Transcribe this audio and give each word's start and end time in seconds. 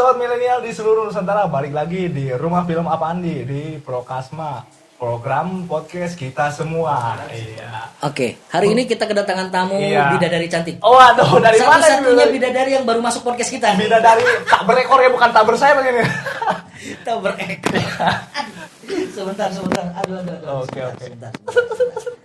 sobat 0.00 0.16
milenial 0.16 0.64
di 0.64 0.72
seluruh 0.72 1.12
Nusantara 1.12 1.44
balik 1.44 1.76
lagi 1.76 2.08
di 2.08 2.32
Rumah 2.32 2.64
Film 2.64 2.88
Apaan 2.88 3.20
di 3.20 3.44
di 3.44 3.76
Prokasma 3.76 4.64
program 4.96 5.68
podcast 5.68 6.16
kita 6.16 6.48
semua. 6.48 7.20
Iya. 7.28 8.00
Oke, 8.08 8.40
hari 8.48 8.72
ini 8.72 8.88
kita 8.88 9.04
kedatangan 9.04 9.52
tamu 9.52 9.76
Iya. 9.76 10.16
bidadari 10.16 10.48
cantik. 10.48 10.80
Oh 10.80 10.96
aduh 10.96 11.36
dari 11.44 11.60
mana 11.60 11.84
ini? 11.84 12.00
Satu-satunya 12.00 12.26
bidadari 12.32 12.70
yang 12.80 12.88
baru 12.88 13.04
masuk 13.04 13.28
podcast 13.28 13.52
kita. 13.52 13.76
Beda 13.76 14.00
dari 14.00 14.24
tak 14.48 14.64
berekor 14.64 15.04
ya 15.04 15.12
bukan 15.12 15.36
tak 15.36 15.44
bersayap 15.44 15.84
ini. 15.84 16.00
Kita 17.04 17.20
berekor. 17.20 17.76
Aduh, 17.76 19.04
sebentar, 19.12 19.52
sebentar. 19.52 19.84
Aduh, 20.00 20.16
aduh, 20.16 20.32
aduh. 20.32 20.64
Oke, 20.64 20.80
oke. 20.80 21.04
sebentar, 21.04 21.28
sebentar, 21.44 22.00
sebentar. 22.00 22.19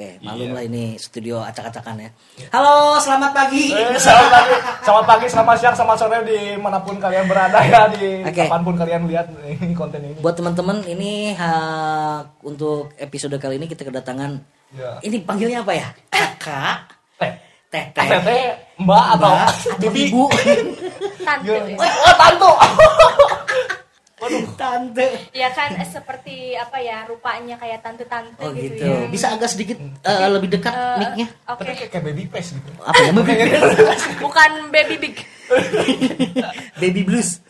Oke, 0.00 0.16
maklum 0.24 0.56
lah 0.56 0.64
ini 0.64 0.96
studio 0.96 1.44
acak-acakan 1.44 2.00
ya. 2.00 2.08
Halo, 2.56 2.96
selamat 2.96 3.36
pagi. 3.36 3.68
Eh, 3.68 4.00
selamat 4.00 4.32
pagi, 4.32 4.54
selamat 4.80 5.04
pagi, 5.04 5.26
selamat 5.28 5.56
siang, 5.60 5.76
selamat 5.76 5.96
sore 6.00 6.18
di 6.24 6.38
mana 6.56 6.80
pun 6.80 6.96
kalian 6.96 7.28
berada 7.28 7.60
ya 7.60 7.84
di 7.92 8.24
Oke. 8.24 8.48
kapan 8.48 8.64
pun 8.64 8.80
kalian 8.80 9.04
lihat 9.04 9.28
ini 9.44 9.76
konten 9.76 10.00
ini. 10.00 10.16
Buat 10.24 10.40
teman-teman 10.40 10.80
ini 10.88 11.36
ha, 11.36 11.52
untuk 12.40 12.96
episode 12.96 13.36
kali 13.36 13.60
ini 13.60 13.68
kita 13.68 13.84
kedatangan 13.84 14.40
Ya. 14.72 14.96
ini 15.04 15.20
panggilnya 15.20 15.60
apa 15.60 15.76
ya? 15.76 15.92
Kakak, 16.08 16.96
Teh, 17.20 17.32
teteh, 17.68 18.06
teteh, 18.08 18.56
mbak 18.80 19.04
atau 19.20 19.36
Mbak, 19.36 19.48
atau 19.52 19.76
bibi? 19.84 20.00
ibu, 20.08 20.24
Tante 21.28 21.52
ya. 21.52 21.76
Oh, 21.76 22.56
tantu. 24.20 24.52
tante. 24.54 25.08
Ya 25.32 25.48
kan 25.50 25.72
eh, 25.74 25.88
seperti 25.88 26.52
apa 26.52 26.76
ya 26.78 27.08
rupanya 27.08 27.56
kayak 27.56 27.80
tante-tante 27.80 28.36
Oh 28.38 28.52
gitu, 28.52 28.76
gitu. 28.76 28.84
ya. 28.84 29.08
Bisa 29.08 29.32
agak 29.32 29.48
sedikit 29.48 29.80
eh, 29.80 30.28
lebih 30.28 30.52
dekat 30.52 30.70
Eh, 30.70 30.96
mic-nya. 31.00 31.26
Oke. 31.48 31.64
Tapi 31.64 31.72
kayak, 31.88 32.04
baby 32.04 32.24
face 32.28 32.52
gitu. 32.52 32.70
Apa 32.84 33.00
ya? 33.00 33.10
Bukan 34.20 34.50
baby 34.68 34.96
big. 35.00 35.16
Baby 36.80 37.02
blues. 37.02 37.42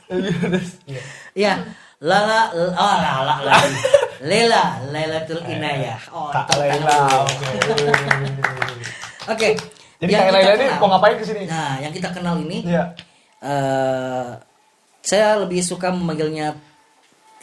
Iya. 0.88 1.02
Ya. 1.36 1.52
Lala, 2.00 2.48
oh 2.56 2.72
lala, 2.72 3.44
lala. 3.44 3.60
Lela, 4.24 4.80
Lailatul 4.88 5.44
Inayah. 5.44 6.00
Oh, 6.08 6.32
Kak. 6.32 6.48
Laila. 6.56 7.28
oke. 9.28 9.48
Jadi 10.00 10.08
Yang 10.08 10.16
Kak 10.16 10.28
kita 10.32 10.32
Laila 10.32 10.52
ini 10.56 10.66
mau 10.80 10.88
ngapain 10.88 11.16
ke 11.20 11.24
sini? 11.28 11.44
Nah, 11.44 11.76
yang 11.76 11.92
kita 11.92 12.08
kenal 12.08 12.40
ini 12.40 12.64
Iya. 12.64 12.84
Saya 15.00 15.40
lebih 15.40 15.60
suka 15.60 15.88
memanggilnya 15.90 16.56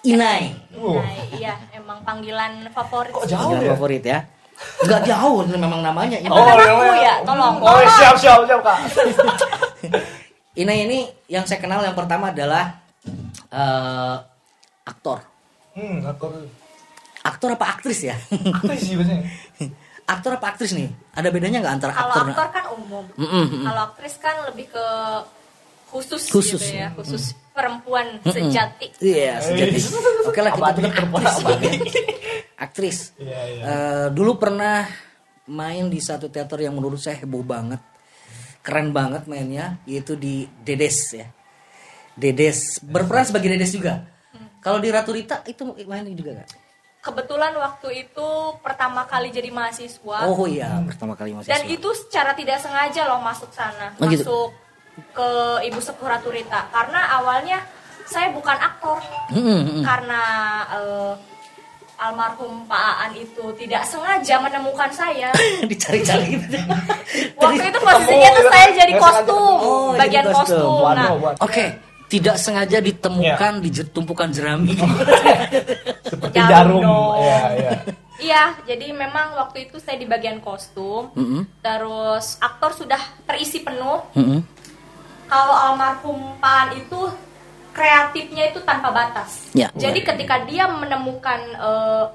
Inai. 0.05 0.53
Uh, 0.77 1.01
Nah, 1.01 1.13
iya, 1.35 1.53
emang 1.73 1.99
panggilan 2.05 2.69
favorit. 2.71 3.11
Kok 3.11 3.25
jauh? 3.27 3.49
Panggilan 3.49 3.65
ya? 3.65 3.71
favorit 3.73 4.03
ya. 4.05 4.19
Enggak 4.85 5.01
jauh, 5.05 5.37
ini 5.43 5.57
memang 5.57 5.81
namanya. 5.81 6.17
Inai. 6.21 6.31
Oh, 6.37 6.45
iya, 6.47 6.71
aku 6.71 6.83
iya. 6.85 7.01
ya, 7.01 7.15
tolong. 7.25 7.55
Oh, 7.59 7.77
iya, 7.81 7.89
siap, 7.97 8.15
siap, 8.15 8.39
siap, 8.45 8.61
Kak. 8.61 8.79
Inai 10.61 10.89
ini 10.89 10.99
yang 11.29 11.45
saya 11.45 11.61
kenal 11.61 11.81
yang 11.81 11.93
pertama 11.93 12.29
adalah 12.33 12.77
eh 13.47 14.15
aktor. 14.85 15.21
Hmm, 15.77 16.01
aktor 16.05 16.33
Aktor 17.21 17.49
apa 17.53 17.75
aktris 17.75 18.07
ya? 18.07 18.15
aktris 18.55 18.87
sih 18.87 18.95
biasanya. 18.95 19.27
aktor 20.13 20.31
apa 20.39 20.45
aktris 20.55 20.71
nih? 20.73 20.87
Ada 21.13 21.27
bedanya 21.29 21.59
nggak 21.59 21.75
antara 21.77 21.91
Kalau 21.93 22.07
aktor? 22.15 22.25
aktor 22.31 22.47
kan 22.55 22.65
umum. 22.73 23.05
Mm-mm, 23.19 23.43
mm-mm. 23.51 23.63
Kalau 23.67 23.81
aktris 23.91 24.15
kan 24.17 24.35
lebih 24.47 24.71
ke 24.71 24.85
khusus, 25.91 26.23
Khusus. 26.31 26.61
gitu 26.63 26.79
ya, 26.79 26.89
khusus 26.95 27.35
perempuan 27.57 28.21
sejati. 28.21 28.93
Iya, 29.01 29.41
sejati. 29.41 29.77
Eh, 29.81 30.29
Oke 30.29 30.39
lah 30.45 30.53
kita 30.53 30.71
bilang 30.77 30.93
perempuan 30.93 31.23
aktris. 31.25 31.41
abadi. 31.41 31.69
aktris. 32.53 32.97
Iya, 33.17 33.41
iya. 33.49 33.63
Eh, 33.65 34.07
dulu 34.13 34.37
pernah 34.37 34.85
main 35.49 35.89
di 35.89 35.97
satu 35.97 36.29
teater 36.29 36.61
yang 36.61 36.77
menurut 36.77 37.01
saya 37.01 37.17
heboh 37.17 37.41
banget. 37.41 37.81
Keren 38.61 38.93
banget 38.93 39.25
mainnya, 39.25 39.81
yaitu 39.89 40.13
di 40.13 40.45
Dedes 40.61 41.17
ya. 41.17 41.25
Dedes 42.13 42.77
berperan 42.85 43.25
sebagai 43.25 43.49
Dedes 43.49 43.73
juga. 43.73 44.05
Kalau 44.61 44.77
di 44.83 44.91
Ratu 44.91 45.15
Rita 45.15 45.41
itu 45.47 45.63
main 45.87 46.03
juga 46.13 46.43
gak? 46.43 46.49
Kebetulan 46.99 47.55
waktu 47.55 48.03
itu 48.03 48.27
pertama 48.59 49.07
kali 49.07 49.31
jadi 49.31 49.47
mahasiswa. 49.47 50.27
Oh 50.27 50.43
iya, 50.43 50.83
pertama 50.83 51.15
kali 51.15 51.31
masih 51.31 51.47
Dan 51.47 51.63
itu 51.71 51.87
secara 51.95 52.35
tidak 52.35 52.59
sengaja 52.59 53.07
loh 53.07 53.23
masuk 53.23 53.47
sana, 53.55 53.95
Oh, 53.95 54.11
gitu. 54.11 54.51
Ke 55.09 55.29
Ibu 55.63 55.79
Sepuh 55.79 56.05
Ratu 56.05 56.29
Rita. 56.29 56.67
Karena 56.67 57.15
awalnya 57.15 57.61
saya 58.03 58.31
bukan 58.31 58.55
aktor, 58.55 59.03
karena 59.83 60.21
eh, 60.69 61.13
almarhum 61.97 62.63
Pak 62.63 62.77
Aan 63.01 63.13
itu 63.13 63.41
tidak 63.57 63.83
sengaja 63.83 64.37
menemukan 64.39 64.87
saya. 64.89 65.33
dicari-cari 65.69 66.37
gitu. 66.37 66.55
Waktu 67.41 67.63
itu 67.65 67.79
posisinya 67.79 68.29
tuh 68.31 68.45
saya 68.47 68.67
jadi 68.75 68.93
kostum, 68.95 69.35
Oh, 69.35 69.91
jadi 69.91 69.99
bagian 69.99 70.25
kostum. 70.29 70.71
Nah. 70.93 71.09
Oke, 71.41 71.65
tidak 72.07 72.37
sengaja 72.37 72.77
ditemukan 72.79 73.53
di 73.59 73.69
jer- 73.69 73.91
tumpukan 73.91 74.29
jerami. 74.29 74.77
Seperti 76.07 76.37
Jarum 76.39 76.79
jarum. 76.79 76.81
dong. 76.81 77.13
Iya, 78.17 78.57
jadi 78.65 78.89
memang 78.93 79.37
waktu 79.37 79.69
itu 79.69 79.77
saya 79.77 79.99
di 79.99 80.05
bagian 80.05 80.39
kostum. 80.39 81.13
Mm-mm. 81.13 81.45
Terus 81.59 82.39
aktor 82.39 82.73
sudah 82.73 82.97
terisi 83.25 83.61
penuh. 83.61 84.01
Mm-mm. 84.15 84.41
Kalau 85.27 85.55
almarhum 85.55 86.39
Pak 86.39 86.51
Aan 86.51 86.69
itu 86.79 86.99
kreatifnya 87.75 88.49
itu 88.49 88.59
tanpa 88.65 88.89
batas. 88.89 89.51
Ya. 89.53 89.69
Jadi 89.77 90.01
ketika 90.01 90.41
dia 90.47 90.65
menemukan 90.65 91.39
eh, 91.53 92.05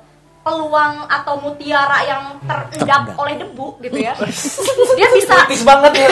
peluang 0.42 1.06
atau 1.06 1.38
mutiara 1.38 2.02
yang 2.02 2.22
terendap 2.42 3.14
oleh 3.14 3.38
debu 3.38 3.78
gitu 3.78 3.94
ya, 3.94 4.10
dia 4.98 5.08
bisa 5.14 5.38
banget 5.62 5.92
ya. 6.02 6.10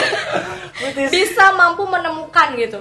Bisa 1.11 1.51
mampu 1.51 1.83
menemukan 1.83 2.55
gitu. 2.55 2.79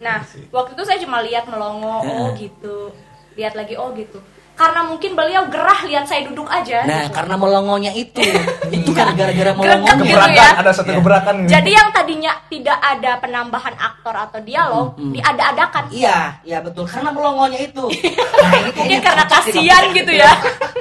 Nah, 0.00 0.24
waktu 0.48 0.72
itu 0.72 0.82
saya 0.88 0.98
cuma 1.04 1.20
lihat 1.20 1.44
melongo, 1.52 2.00
oh 2.00 2.32
gitu. 2.40 2.96
Lihat 3.36 3.52
lagi, 3.52 3.76
oh 3.76 3.92
gitu. 3.92 4.24
Karena 4.56 4.80
mungkin 4.88 5.12
beliau 5.12 5.52
gerah 5.52 5.84
lihat 5.84 6.08
saya 6.08 6.24
duduk 6.24 6.48
aja. 6.48 6.88
Nah, 6.88 7.04
gitu. 7.04 7.12
karena 7.12 7.34
melongonya 7.36 7.92
itu, 7.92 8.24
itu 8.72 8.90
kan 8.96 9.12
gara-gara 9.12 9.52
melongo. 9.52 9.84
Gitu 10.00 10.04
Gebrakan, 10.08 10.32
ya. 10.32 10.48
ada 10.56 10.70
satu 10.72 10.90
gebrakan. 10.96 11.34
Jadi 11.44 11.70
yang 11.76 11.92
tadinya 11.92 12.32
tidak 12.48 12.78
ada 12.80 13.20
penambahan 13.20 13.76
aktor 13.76 14.16
atau 14.16 14.40
dialog, 14.40 14.96
diada-adakan. 14.96 15.92
Iya, 15.92 16.40
iya 16.40 16.58
betul. 16.64 16.88
Karena 16.88 17.12
melongonya 17.12 17.60
itu. 17.60 17.84
Nah, 18.36 18.52
ini 18.62 18.70
Mungkin 18.78 19.00
karena 19.00 19.24
kasihan 19.26 19.82
gitu 19.90 20.12
ya. 20.12 20.30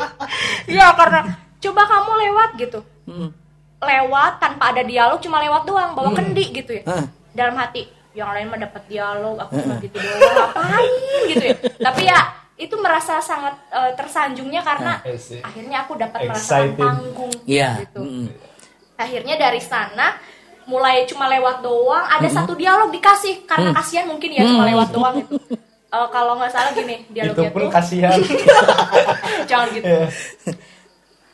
Iya, 0.75 0.91
karena 0.93 1.19
coba 1.61 1.81
kamu 1.87 2.11
lewat 2.25 2.49
gitu. 2.61 2.79
Mm. 3.09 3.29
Lewat 3.81 4.33
tanpa 4.41 4.73
ada 4.75 4.83
dialog, 4.83 5.19
cuma 5.21 5.41
lewat 5.41 5.63
doang, 5.67 5.91
bawa 5.97 6.11
kendi 6.13 6.51
gitu 6.51 6.79
ya. 6.79 6.83
Hah. 6.85 7.05
Dalam 7.35 7.55
hati, 7.57 7.85
yang 8.15 8.31
lain 8.31 8.47
mah 8.47 8.59
dapat 8.59 8.83
dialog, 8.87 9.35
aku 9.39 9.59
cuma 9.61 9.75
gitu 9.83 9.97
doang, 9.99 10.19
ngapain 10.19 10.93
gitu 11.31 11.43
ya. 11.43 11.55
Tapi 11.79 12.01
ya 12.07 12.19
itu 12.55 12.75
merasa 12.79 13.19
sangat 13.19 13.51
eh, 13.67 13.91
tersanjungnya 13.99 14.63
karena 14.63 15.03
see. 15.19 15.43
akhirnya 15.43 15.83
aku 15.83 15.99
dapat 15.99 16.19
merasakan 16.23 16.71
Exciting. 16.71 16.79
panggung 16.79 17.33
Iya. 17.43 17.69
gitu. 17.83 17.99
mm. 17.99 18.25
Akhirnya 18.95 19.35
dari 19.35 19.59
sana 19.59 20.15
mulai 20.65 21.03
cuma 21.05 21.27
lewat 21.27 21.61
doang 21.61 22.05
ada 22.07 22.25
satu 22.31 22.55
dialog 22.55 22.89
dikasih 22.89 23.43
karena 23.45 23.69
kasihan 23.75 24.07
mungkin 24.09 24.33
ya 24.33 24.41
cuma 24.47 24.63
lewat 24.65 24.89
doang 24.95 25.15
itu. 25.19 25.35
Eh, 25.91 26.07
kalau 26.15 26.39
nggak 26.39 26.51
salah 26.51 26.71
gini 26.71 27.03
Itu 27.07 27.13
dialognya 27.13 27.49
pun 27.51 27.61
tuh 27.61 27.71
kasihan. 27.71 28.17
jangan 29.51 29.67
gitu. 29.75 29.85
Iya. 29.85 30.07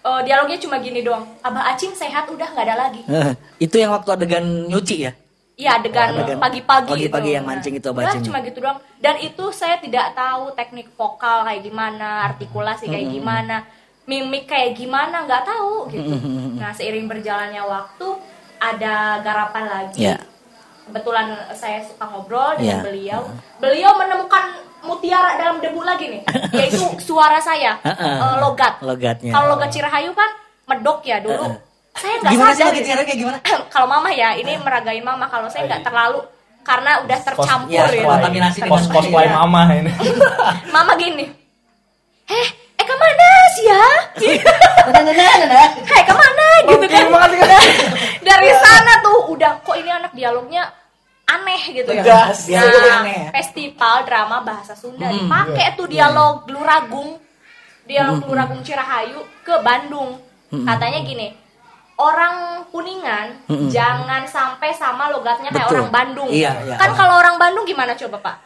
Eh, 0.02 0.22
dialognya 0.26 0.58
cuma 0.58 0.82
gini 0.82 1.06
doang. 1.06 1.22
Abah 1.46 1.78
Acing 1.78 1.94
sehat 1.94 2.26
udah 2.26 2.50
nggak 2.50 2.66
ada 2.66 2.76
lagi. 2.90 3.02
Hah, 3.06 3.38
itu 3.62 3.76
yang 3.78 3.94
waktu 3.94 4.10
adegan 4.10 4.46
nyuci 4.66 5.06
ya? 5.06 5.14
Iya 5.62 5.78
adegan 5.78 6.08
Oh, 6.10 6.26
adegan 6.26 6.42
pagi-pagi 6.42 6.90
pagi-pagi 6.90 7.30
itu. 7.30 7.38
yang 7.38 7.46
mancing 7.46 7.76
itu, 7.78 7.90
cuma 8.26 8.38
gitu 8.42 8.58
doang. 8.66 8.82
Dan 8.98 9.16
itu 9.22 9.46
saya 9.54 9.78
tidak 9.78 10.18
tahu 10.18 10.58
teknik 10.58 10.90
vokal 10.98 11.46
kayak 11.46 11.62
gimana, 11.62 12.34
artikulasi 12.34 12.90
kayak 12.90 13.14
gimana, 13.14 13.70
mimik 14.10 14.50
kayak 14.50 14.74
gimana 14.74 15.22
nggak 15.30 15.46
tahu 15.46 15.86
gitu. 15.94 16.18
Nah 16.58 16.74
seiring 16.74 17.06
berjalannya 17.06 17.62
waktu 17.62 18.08
ada 18.58 19.22
garapan 19.22 19.64
lagi. 19.70 20.02
Iya. 20.02 20.18
Kebetulan 20.90 21.30
saya 21.54 21.86
suka 21.86 22.10
ngobrol 22.10 22.58
Iya. 22.58 22.82
dengan 22.82 22.82
beliau. 22.90 23.22
Beliau 23.62 23.92
menemukan 23.96 24.44
mutiara 24.82 25.38
dalam 25.38 25.62
debu 25.62 25.86
lagi 25.86 26.10
nih, 26.10 26.22
yaitu 26.58 26.82
suara 26.98 27.38
saya, 27.38 27.78
eh, 27.86 28.38
logat. 28.42 28.82
Logatnya. 28.82 29.30
Kalau 29.30 29.54
logat 29.54 29.70
Cirahayu 29.70 30.10
kan 30.18 30.30
medok 30.66 31.06
ya 31.06 31.22
dulu. 31.22 31.54
Saya 31.92 32.16
nggak 32.20 32.32
Gimana 32.32 32.52
sih 32.52 32.64
sadar. 32.64 32.72
logat 32.72 32.82
gitu. 32.82 33.04
Kayak 33.04 33.20
gimana? 33.20 33.38
kalau 33.74 33.88
mama 33.88 34.10
ya, 34.12 34.30
ini 34.34 34.54
meragain 34.58 35.04
mama. 35.04 35.26
Kalau 35.28 35.48
saya 35.48 35.68
nggak 35.68 35.84
terlalu 35.84 36.20
karena 36.62 36.92
udah 37.02 37.20
tercampur 37.20 37.74
Iya, 37.74 37.84
ya. 37.90 38.06
kontaminasi 38.06 38.60
Kos 38.64 38.86
cosplay 38.88 39.26
Iya. 39.26 39.34
mama 39.36 39.62
ini. 39.74 39.92
Mama 40.76 40.94
gini. 40.96 41.26
Eh, 42.30 42.48
eh 42.78 42.86
ke 42.86 42.96
mana 42.96 43.28
sih 43.52 43.66
ya? 43.68 43.86
Ke 44.82 46.14
mana 46.14 46.46
gitu 46.64 46.78
Oke, 46.78 46.88
kan? 46.88 47.06
makasih 47.10 47.38
kan. 47.40 47.64
Dari 48.22 48.50
sana 48.56 48.94
tuh 49.02 49.18
udah 49.30 49.52
kok 49.62 49.76
ini 49.76 49.90
anak 49.90 50.12
dialognya 50.14 50.64
aneh 51.28 51.62
gitu 51.72 51.90
ya. 51.92 52.04
Tegas. 52.04 52.48
Nah, 52.48 53.02
aneh 53.04 53.18
ya? 53.28 53.30
festival 53.34 53.96
drama 54.06 54.38
bahasa 54.42 54.74
Sunda 54.74 55.08
Hmm, 55.08 55.28
dipakai 55.28 55.76
tuh 55.76 55.88
dialog 55.88 56.46
Gluragung. 56.46 57.20
Dialog 57.84 58.24
Gluragung 58.24 58.62
Cirahayu 58.62 59.20
ke 59.42 59.60
Bandung. 59.60 60.22
Katanya 60.52 61.00
gini, 61.02 61.32
orang 61.98 62.36
kuningan 62.70 63.28
jangan 63.68 64.24
sampai 64.24 64.72
sama 64.72 65.10
logatnya 65.10 65.50
kayak 65.50 65.68
Betul. 65.68 65.78
orang 65.80 65.92
Bandung. 65.92 66.30
Iya, 66.32 66.52
iya. 66.64 66.76
Kan 66.76 66.94
kalau 66.94 67.18
orang 67.18 67.36
Bandung 67.36 67.64
gimana 67.64 67.94
coba 67.94 68.18
Pak? 68.20 68.38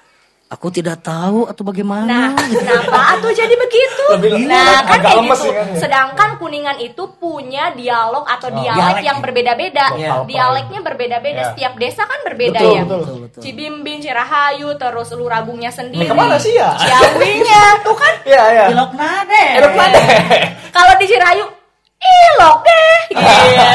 Aku 0.46 0.70
tidak 0.70 1.02
tahu 1.02 1.50
atau 1.50 1.66
bagaimana. 1.66 2.30
Nah, 2.30 2.38
kenapa 2.38 3.18
tuh 3.18 3.34
jadi 3.34 3.50
begitu? 3.50 4.06
Lebih- 4.14 4.46
nah, 4.46 4.78
kan 4.86 5.02
kayak 5.02 5.26
gitu. 5.26 5.50
ya 5.50 5.54
kan 5.58 5.66
ya? 5.74 5.80
Sedangkan 5.82 6.30
kuningan 6.38 6.78
itu 6.78 7.02
punya 7.18 7.74
dialog 7.74 8.22
atau 8.30 8.54
dialek 8.54 8.78
Dialek 8.78 9.04
yang 9.04 9.18
ya. 9.18 9.24
berbeda-beda. 9.26 9.86
Iya. 9.98 10.12
Dialeknya 10.22 10.80
berbeda-beda. 10.86 11.42
Iya. 11.42 11.50
Setiap 11.50 11.74
desa 11.82 12.06
kan 12.06 12.20
berbeda 12.22 12.62
Betul, 12.62 12.76
ya. 12.78 12.82
betul. 12.86 13.00
Betul, 13.02 13.18
betul. 13.26 13.42
Cibimbing, 13.42 14.00
Cirahayu, 14.00 14.70
terus 14.78 15.10
Lurabungnya 15.18 15.74
sendiri. 15.74 16.06
Ini 16.06 16.14
ke 16.14 16.16
mana 16.16 16.38
sih 16.38 16.54
ya? 16.54 16.78
Ciawinya, 16.78 17.62
tuh 17.90 17.96
kan. 17.98 18.14
Iya, 18.22 18.44
iya. 18.54 18.66
Ilok 18.70 18.92
nade. 18.94 19.44
Enak 19.58 19.74
banget. 19.74 20.04
Kalau 20.70 20.94
di 20.94 21.06
Cirahayu, 21.10 21.46
ilok 22.06 22.58
deh. 22.62 22.98
Iya, 23.16 23.72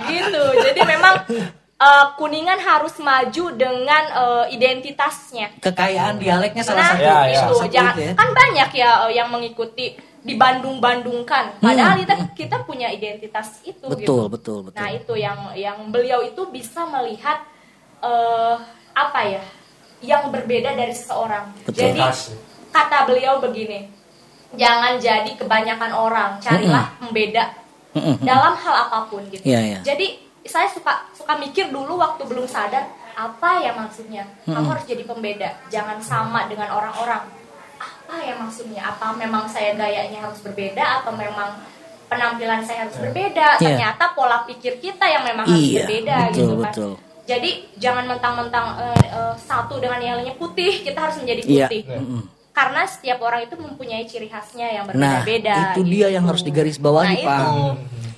gitu. 0.10 0.42
Jadi 0.60 0.80
memang 0.84 1.14
eh, 1.76 2.06
kuningan 2.14 2.58
harus 2.58 2.94
maju 2.98 3.44
dengan 3.52 4.04
eh, 4.06 4.44
identitasnya. 4.52 5.56
Kekayaan 5.58 6.16
dialeknya 6.16 6.62
salah 6.62 6.78
Nah, 6.78 6.90
satu. 6.92 7.02
Ya, 7.02 7.18
ya. 7.24 7.38
itu 7.38 7.54
satu 7.56 7.70
jangan 7.70 7.94
itu 7.94 8.02
ya. 8.02 8.12
kan 8.14 8.28
banyak 8.30 8.70
ya 8.72 8.90
eh, 9.06 9.12
yang 9.14 9.28
mengikuti 9.28 9.86
di 10.20 10.34
Bandung-Bandungkan. 10.36 11.44
Padahal 11.58 11.96
Hmm. 11.96 12.02
kita 12.04 12.14
kita 12.36 12.56
punya 12.62 12.88
identitas 12.88 13.56
itu 13.62 13.80
Betul, 13.82 14.00
gitu. 14.04 14.14
betul, 14.28 14.58
betul. 14.62 14.76
Nah, 14.76 14.88
itu 14.90 15.14
yang 15.16 15.38
yang 15.56 15.78
beliau 15.88 16.20
itu 16.20 16.44
bisa 16.48 16.84
melihat 16.84 17.40
eh 18.00 18.56
apa 18.92 19.20
ya? 19.24 19.40
Yang 20.00 20.32
berbeda 20.32 20.72
dari 20.72 20.92
seseorang. 20.92 21.52
Betul. 21.64 21.92
Jadi 21.92 22.00
kata 22.68 23.04
beliau 23.04 23.40
begini. 23.40 23.88
Jangan 24.50 24.98
jadi 24.98 25.30
kebanyakan 25.36 25.92
orang, 25.94 26.30
carilah 26.40 26.90
pembeda 26.98 27.54
Mm-mm. 27.90 28.16
dalam 28.22 28.54
hal 28.54 28.74
apa 28.86 29.10
pun 29.10 29.22
gitu. 29.28 29.42
Iya, 29.42 29.60
iya. 29.60 29.78
Jadi 29.82 30.20
saya 30.46 30.70
suka 30.70 31.10
suka 31.12 31.36
mikir 31.36 31.68
dulu 31.68 31.98
waktu 31.98 32.22
belum 32.24 32.46
sadar 32.46 32.86
apa 33.14 33.60
ya 33.60 33.74
maksudnya. 33.76 34.24
Kamu 34.46 34.70
harus 34.70 34.86
jadi 34.88 35.04
pembeda, 35.04 35.58
jangan 35.68 35.98
sama 36.00 36.46
dengan 36.48 36.70
orang-orang. 36.72 37.26
Apa 37.80 38.14
ya 38.24 38.34
maksudnya? 38.38 38.82
Apa 38.84 39.12
memang 39.14 39.44
saya 39.46 39.74
gayanya 39.74 40.24
harus 40.24 40.40
berbeda 40.40 41.02
atau 41.02 41.12
memang 41.14 41.60
penampilan 42.06 42.62
saya 42.64 42.86
harus 42.88 42.96
berbeda? 42.98 43.56
Iya. 43.58 43.76
Ternyata 43.76 44.14
pola 44.14 44.42
pikir 44.44 44.78
kita 44.78 45.04
yang 45.06 45.22
memang 45.26 45.46
harus 45.46 45.62
Iya, 45.62 45.84
berbeda 45.86 46.16
betul, 46.30 46.34
gitu 46.34 46.54
kan. 46.56 46.64
betul. 46.72 46.92
Jadi 47.28 47.50
jangan 47.78 48.04
mentang-mentang 48.10 48.66
eh, 48.82 49.06
eh, 49.14 49.34
satu 49.38 49.78
dengan 49.78 50.02
yang 50.02 50.18
lainnya 50.18 50.34
putih, 50.34 50.82
kita 50.82 50.98
harus 50.98 51.16
menjadi 51.22 51.42
Iya. 51.46 51.66
putih. 51.70 51.82
Mm-mm. 51.86 52.22
Karena 52.50 52.82
setiap 52.84 53.18
orang 53.20 53.40
itu 53.42 53.54
mempunyai 53.54 54.04
ciri 54.04 54.26
khasnya 54.26 54.66
yang 54.72 54.84
Nah, 54.90 55.22
berbeda-beda. 55.22 55.54
itu 55.70 55.80
dia 55.82 56.08
yang 56.08 56.24
harus 56.24 56.42
digarisbawahi, 56.42 57.16
Nah, 57.16 57.24
Pak. 57.24 57.38
itu. 57.40 57.56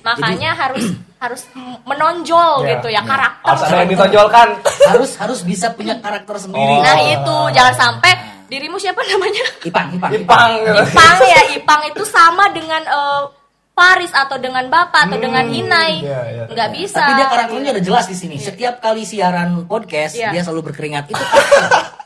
Makanya 0.03 0.51
harus 0.53 0.85
harus 1.17 1.41
menonjol 1.83 2.51
Iya, 2.61 2.75
gitu 2.75 2.87
ya 2.89 2.99
iya. 2.99 3.01
karakter. 3.01 3.47
Harus 3.47 3.61
ada 3.63 3.75
yang 3.77 3.89
ditonjolkan. 3.89 4.47
harus 4.85 5.11
harus 5.15 5.39
bisa 5.41 5.71
punya 5.71 5.95
karakter 5.97 6.35
sendiri. 6.37 6.59
Oh. 6.75 6.83
Nah, 6.83 6.97
itu 6.99 7.37
jangan 7.55 7.71
sampai 7.73 8.11
dirimu 8.45 8.75
siapa 8.75 8.99
namanya? 9.01 9.45
Ipang, 9.63 9.95
Ipang. 9.95 10.11
Ipang. 10.11 10.51
Ipang 10.83 11.17
ya, 11.23 11.41
Ipang 11.57 11.81
itu 11.87 12.03
sama 12.03 12.51
dengan 12.51 12.83
eh, 12.83 13.23
Paris 13.71 14.11
atau 14.11 14.37
dengan 14.37 14.67
Bapak 14.67 15.07
atau 15.07 15.17
dengan 15.17 15.47
Inai. 15.47 16.03
iya, 16.03 16.21
iya. 16.27 16.43
Nggak 16.45 16.69
bisa. 16.75 16.99
Tapi 16.99 17.11
dia 17.15 17.27
karakternya 17.27 17.69
udah 17.73 17.83
jelas 17.83 18.05
di 18.05 18.13
sini. 18.13 18.35
Setiap 18.37 18.77
kali 18.77 19.01
siaran 19.01 19.63
podcast, 19.63 20.13
Iya. 20.13 20.29
dia 20.29 20.41
selalu 20.43 20.69
berkeringat. 20.69 21.07
Itu 21.07 21.17
karakter. 21.17 21.71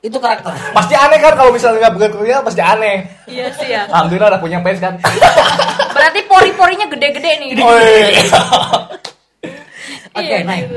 itu 0.00 0.16
karakter. 0.16 0.52
Pasti 0.72 0.94
aneh 0.94 1.18
kan 1.18 1.32
kalau 1.34 1.50
misalnya 1.50 1.78
nggak 1.82 1.94
bekerja 1.94 2.40
pasti 2.40 2.58
aneh. 2.58 3.04
Iya 3.24 3.46
sih 3.52 3.68
ya. 3.68 3.84
Alhamdulillah 3.86 4.28
udah 4.30 4.40
punya 4.40 4.58
fans 4.58 4.78
kan. 4.78 4.94
Berarti 5.96 6.20
pori-porinya 6.24 6.86
gede-gede 6.86 7.30
nih. 7.38 7.48
Oh, 7.58 7.76
iya. 7.76 8.08
Oke, 10.10 10.24
Iya, 10.24 10.42
Nay. 10.42 10.60
gitu. 10.64 10.74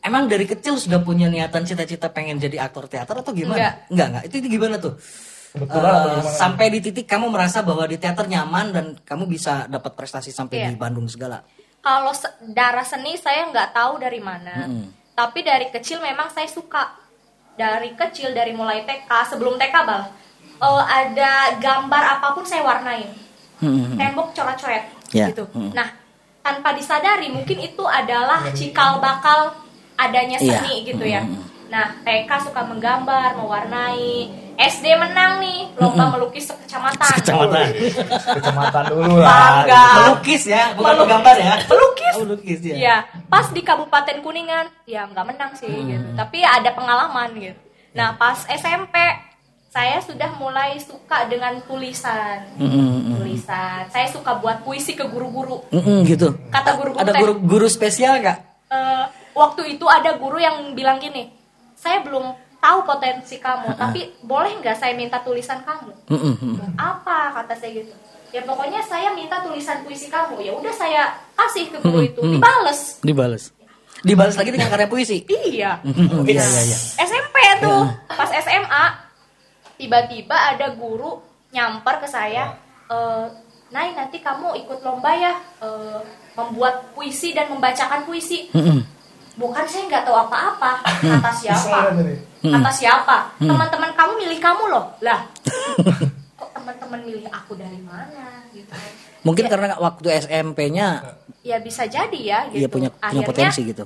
Emang 0.00 0.28
dari 0.28 0.44
kecil 0.44 0.76
sudah 0.76 1.00
punya 1.00 1.26
niatan 1.26 1.64
cita-cita 1.64 2.10
pengen 2.10 2.36
jadi 2.36 2.60
aktor 2.60 2.84
teater 2.84 3.16
atau 3.16 3.32
gimana? 3.32 3.56
Enggak. 3.56 3.74
enggak. 3.88 4.06
enggak. 4.06 4.22
Itu, 4.24 4.34
itu 4.36 4.48
gimana 4.50 4.76
tuh? 4.76 4.94
Kebetulan 5.50 5.80
Eh, 5.86 5.96
atau 5.96 6.10
gimana? 6.12 6.34
sampai 6.36 6.66
di 6.68 6.78
titik 6.82 7.06
kamu 7.06 7.26
merasa 7.28 7.58
bahwa 7.62 7.84
di 7.84 7.96
teater 7.96 8.26
nyaman 8.26 8.66
dan 8.68 8.86
kamu 9.00 9.24
bisa 9.24 9.64
dapat 9.64 9.94
prestasi 9.94 10.28
sampai 10.28 10.60
Iya. 10.60 10.68
di 10.68 10.76
Bandung 10.76 11.06
segala. 11.06 11.40
Kalau 11.78 12.12
se- 12.12 12.28
darah 12.46 12.84
seni 12.84 13.14
saya 13.14 13.48
nggak 13.48 13.70
tahu 13.70 13.96
dari 13.96 14.18
mana. 14.18 14.66
Tapi 15.14 15.40
dari 15.40 15.70
kecil 15.70 16.02
memang 16.02 16.28
saya 16.28 16.48
suka. 16.48 17.03
Dari 17.54 17.94
kecil 17.94 18.30
dari 18.30 18.50
mulai 18.50 18.82
TK 18.82 19.06
sebelum 19.26 19.54
TK 19.54 19.74
bal. 19.82 20.02
eh, 20.56 20.82
ada 20.86 21.32
gambar 21.58 22.04
apa 22.14 22.32
pun 22.32 22.42
saya 22.42 22.62
warnain. 22.62 23.10
Hmm. 23.58 23.94
Tembok 23.94 24.32
coret-coret 24.32 24.86
Ya. 25.10 25.28
gitu. 25.28 25.44
Mm. 25.50 25.70
Nah, 25.72 25.88
tanpa 26.40 26.72
disadari 26.72 27.28
mungkin 27.28 27.58
itu 27.60 27.84
adalah 27.84 28.42
cikal 28.50 28.98
bakal 28.98 29.54
adanya 29.94 30.38
Iya. 30.38 30.58
seni 30.58 30.82
gitu 30.84 31.04
ya. 31.04 31.22
Nah, 31.66 31.98
TK 32.00 32.30
suka 32.40 32.62
menggambar, 32.62 33.34
mewarnai. 33.34 34.30
SD 34.54 34.94
menang 34.94 35.38
nih 35.38 35.74
lomba 35.74 36.06
melukis 36.08 36.46
sekecamatan. 36.92 37.16
Kecamatan. 37.16 37.66
Kecamatan 38.36 38.84
dulu 38.92 39.14
lah. 39.16 39.64
Melukis 39.96 40.42
ya, 40.44 40.74
bukan 40.74 40.84
Melukis. 40.84 41.00
menggambar 41.00 41.36
ya. 41.38 41.54
Melukis. 41.64 42.14
Oh, 42.14 42.20
melukis 42.22 42.58
ya. 42.60 42.74
Iya, 42.76 42.96
pas 43.26 43.46
di 43.48 43.60
Kabupaten 43.60 44.16
Kuningan, 44.20 44.66
ya 44.84 45.08
nggak 45.08 45.24
menang 45.24 45.52
sih, 45.56 45.70
gitu. 45.70 46.08
tapi 46.14 46.44
ya 46.44 46.58
ada 46.58 46.70
pengalaman 46.70 47.30
gitu. 47.34 47.60
Nah, 47.94 48.14
pas 48.14 48.42
SMP, 48.44 48.94
saya 49.70 49.98
sudah 49.98 50.30
mulai 50.34 50.78
suka 50.78 51.26
dengan 51.26 51.58
tulisan, 51.62 52.42
Mm-mm. 52.54 53.18
tulisan. 53.18 53.86
Saya 53.88 54.06
suka 54.06 54.38
buat 54.38 54.62
puisi 54.62 54.94
ke 54.94 55.02
guru-guru. 55.06 55.62
Mm-mm, 55.70 56.02
gitu. 56.04 56.34
Kata 56.50 56.74
guru-guru 56.74 57.02
Ada 57.02 57.10
teh, 57.14 57.20
guru 57.22 57.32
guru 57.38 57.66
spesial 57.66 58.18
nggak? 58.18 58.38
eh, 58.70 59.04
waktu 59.32 59.74
itu 59.74 59.86
ada 59.86 60.14
guru 60.14 60.38
yang 60.38 60.74
bilang 60.74 60.98
gini, 60.98 61.30
saya 61.74 62.02
belum 62.02 62.34
tahu 62.64 62.78
potensi 62.82 63.36
kamu, 63.36 63.76
tapi 63.76 64.00
boleh 64.22 64.56
nggak 64.56 64.72
saya 64.74 64.92
minta 64.92 65.20
tulisan 65.20 65.60
kamu? 65.60 65.92
Apa? 66.74 67.36
Kata 67.36 67.52
saya 67.52 67.76
gitu. 67.76 67.92
Ya 68.30 68.40
pokoknya 68.40 68.80
saya 68.80 69.12
minta 69.12 69.38
tulisan 69.38 69.84
puisi 69.84 70.08
kamu. 70.08 70.40
Ya 70.40 70.52
udah 70.52 70.72
saya 70.72 71.02
kasih 71.34 71.68
ke 71.68 71.78
guru 71.78 72.00
Hmm, 72.00 72.08
itu. 72.08 72.20
hmm. 72.20 72.32
dibales. 72.34 72.80
Dibales. 72.98 73.44
Dibales 74.00 74.34
lagi 74.34 74.50
dengan 74.50 74.68
karya 74.68 74.84
puisi. 74.86 75.22
iya. 75.46 75.78
Mm-mm, 75.80 76.24
Iya, 76.24 76.42
iya, 76.42 76.62
iya. 76.66 76.78
SMP 76.98 77.36
tuh. 77.60 77.84
Pas 78.08 78.30
SMA 78.34 78.84
tiba-tiba 79.76 80.34
ada 80.34 80.72
guru 80.72 81.20
nyamper 81.50 82.00
ke 82.00 82.08
saya 82.08 82.56
"Eh, 82.86 83.26
Nay 83.66 83.90
nanti 83.90 84.18
kamu 84.18 84.54
ikut 84.56 84.82
lomba 84.82 85.10
ya 85.10 85.34
eh, 85.58 85.98
membuat 86.32 86.90
puisi 86.92 87.32
dan 87.32 87.48
membacakan 87.48 88.02
puisi. 88.02 88.50
Bukan 89.34 89.64
saya 89.64 89.82
nggak 89.84 90.04
tahu 90.04 90.16
apa-apa. 90.20 90.82
Kata 90.82 91.30
siapa. 91.32 91.78
Kata 92.46 92.70
siapa 92.70 93.16
teman-teman 93.38 93.90
kamu 93.92 94.12
milih 94.18 94.38
kamu 94.38 94.62
loh 94.68 94.84
lah 95.00 95.24
kok 96.38 96.50
teman-teman 96.52 97.00
milih 97.02 97.24
aku 97.28 97.54
dari 97.54 97.80
mana 97.80 98.44
gitu 98.50 98.68
Mungkin 99.24 99.48
karena 99.48 99.72
waktu 99.74 100.08
SMP-nya 100.20 101.16
ya 101.40 101.56
bisa 101.58 101.84
jadi 101.86 102.18
ya 102.18 102.38
gitu 102.48 102.58
dia 102.58 102.68
punya 102.68 102.88
punya 102.90 103.00
Akhirnya 103.02 103.24
potensi 103.26 103.60
gitu. 103.64 103.84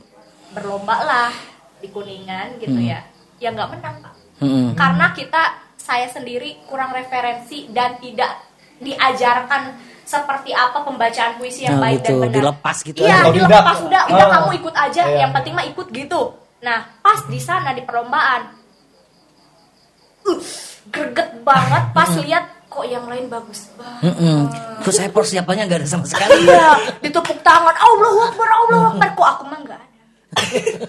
berlomba 0.50 0.96
lah 0.98 1.30
di 1.78 1.86
kuningan 1.88 2.58
gitu 2.58 2.74
ya 2.76 2.98
ya 3.38 3.48
nggak 3.48 3.70
menang 3.70 3.96
pak 4.00 4.14
Mm-mm. 4.38 4.74
karena 4.74 5.06
kita 5.12 5.42
saya 5.78 6.06
sendiri 6.06 6.58
kurang 6.64 6.90
referensi 6.90 7.66
dan 7.68 7.94
tidak 7.96 8.34
diajarkan 8.82 9.74
seperti 10.02 10.50
apa 10.50 10.82
pembacaan 10.82 11.36
puisi 11.36 11.62
yang 11.62 11.76
Nah, 11.76 11.86
baik 11.86 12.00
gitu, 12.00 12.08
dan 12.08 12.18
benar. 12.24 12.34
dilepas 12.34 12.76
gitu 12.80 12.98
Iya, 12.98 13.16
dilepas 13.28 13.78
udah, 13.84 14.02
udah 14.08 14.24
Oh. 14.24 14.30
kamu 14.32 14.50
ikut 14.56 14.74
aja. 14.74 15.02
Iya. 15.04 15.18
Yang 15.20 15.32
penting 15.34 15.52
mah 15.52 15.66
ikut 15.68 15.86
gitu. 15.90 16.20
Nah, 16.58 16.78
pas 16.98 17.22
di 17.24 17.38
sana 17.38 17.70
di 17.70 17.82
perlombaan, 17.82 18.42
uh, 20.26 20.40
greget 20.90 21.30
banget 21.42 21.84
pas 21.92 22.10
lihat 22.18 22.44
kok 22.68 22.84
yang 22.84 23.06
lain 23.06 23.30
bagus 23.30 23.70
banget. 23.74 24.14
Terus 24.82 24.96
saya 24.96 25.10
persiapannya 25.10 25.64
nggak 25.66 25.80
ada 25.82 25.88
sama 25.88 26.04
sekali. 26.04 26.44
Iya, 26.44 26.98
ditepuk 27.00 27.40
tangan, 27.40 27.74
Allah 27.74 28.12
Akbar, 28.28 28.48
Allah 28.48 28.80
Akbar, 28.92 29.08
kok 29.14 29.28
aku 29.28 29.42
mah 29.46 29.60
nggak 29.62 29.80
ada. 29.80 29.96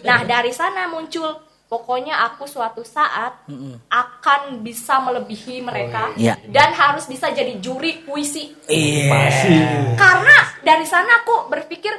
Nah, 0.03 0.19
dari 0.25 0.51
sana 0.51 0.89
muncul 0.89 1.29
pokoknya 1.69 2.17
aku 2.25 2.49
suatu 2.49 2.81
saat 2.81 3.45
akan 3.88 4.65
bisa 4.65 4.97
melebihi 4.99 5.61
mereka 5.61 6.09
Iya. 6.17 6.33
dan 6.49 6.73
harus 6.73 7.05
bisa 7.05 7.29
jadi 7.29 7.61
juri 7.61 8.01
puisi. 8.01 8.57
Iya. 8.65 9.05
Masih. 9.07 9.57
Karena 9.93 10.38
dari 10.65 10.85
sana 10.89 11.21
aku 11.21 11.45
berpikir 11.47 11.93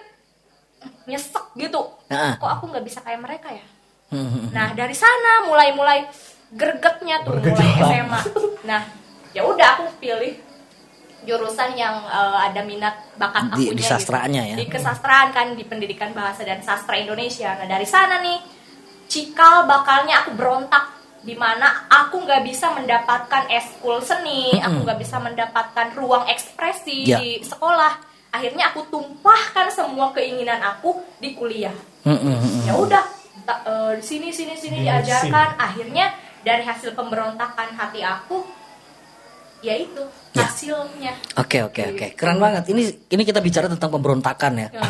nyesek 1.05 1.45
gitu. 1.55 1.81
Kok 2.09 2.51
aku 2.51 2.65
nggak 2.69 2.85
bisa 2.85 3.01
kayak 3.01 3.21
mereka 3.21 3.49
ya? 3.51 3.65
Mm-mm. 4.11 4.51
Nah 4.51 4.75
dari 4.75 4.93
sana 4.93 5.47
mulai-mulai 5.47 6.07
gregetnya 6.51 7.23
tuh 7.23 7.39
mulai 7.39 7.69
SMA. 7.79 8.21
Nah 8.67 8.83
ya 9.31 9.43
udah 9.45 9.69
aku 9.79 9.85
pilih 9.99 10.35
jurusan 11.21 11.77
yang 11.77 12.01
eh, 12.03 12.39
ada 12.49 12.65
minat 12.65 12.97
bakat 13.15 13.53
Di- 13.55 13.71
akunya 13.71 13.77
di 13.77 13.85
sastranya 13.85 14.43
ya. 14.45 14.57
Di 14.57 14.67
kesastraan 14.67 15.31
kan 15.31 15.55
di 15.55 15.63
pendidikan 15.63 16.11
bahasa 16.11 16.43
dan 16.43 16.59
sastra 16.61 16.97
Indonesia. 16.97 17.55
Nah 17.55 17.69
dari 17.69 17.85
sana 17.85 18.19
nih 18.19 18.41
cikal 19.07 19.67
bakalnya 19.67 20.23
aku 20.23 20.35
berontak 20.35 20.91
di 21.21 21.37
mana 21.37 21.85
aku 21.87 22.25
nggak 22.25 22.41
bisa 22.41 22.73
mendapatkan 22.73 23.45
eskul 23.53 24.01
seni, 24.01 24.57
aku 24.57 24.89
nggak 24.89 24.97
bisa 24.97 25.21
mendapatkan 25.21 25.93
ruang 25.93 26.25
ekspresi 26.27 27.05
Ya. 27.05 27.21
di 27.21 27.45
sekolah. 27.45 28.10
Akhirnya 28.31 28.71
aku 28.71 28.87
tumpahkan 28.91 29.67
semua 29.71 30.15
keinginan 30.15 30.63
aku 30.63 30.99
di 31.19 31.35
kuliah 31.35 31.75
Mm, 32.01 32.17
mm, 32.17 32.37
mm. 32.41 32.63
ya 32.65 32.75
udah 32.81 33.05
di 33.93 34.01
sini 34.01 34.33
sini 34.33 34.57
sini 34.57 34.81
Di 34.81 34.89
diajarkan 34.89 35.61
akhirnya 35.61 36.17
dari 36.41 36.65
hasil 36.65 36.97
pemberontakan 36.97 37.77
hati 37.77 38.01
aku 38.01 38.41
ya 39.61 39.77
itu 39.77 40.05
Ya. 40.31 40.47
hasilnya 40.47 41.13
Oke 41.43 41.59
oke 41.59 41.83
oke, 41.91 42.07
keren 42.15 42.39
banget. 42.39 42.71
Ini 42.71 43.11
ini 43.11 43.23
kita 43.27 43.43
bicara 43.43 43.67
tentang 43.67 43.91
pemberontakan 43.91 44.53
ya. 44.63 44.69
Ya. 44.71 44.83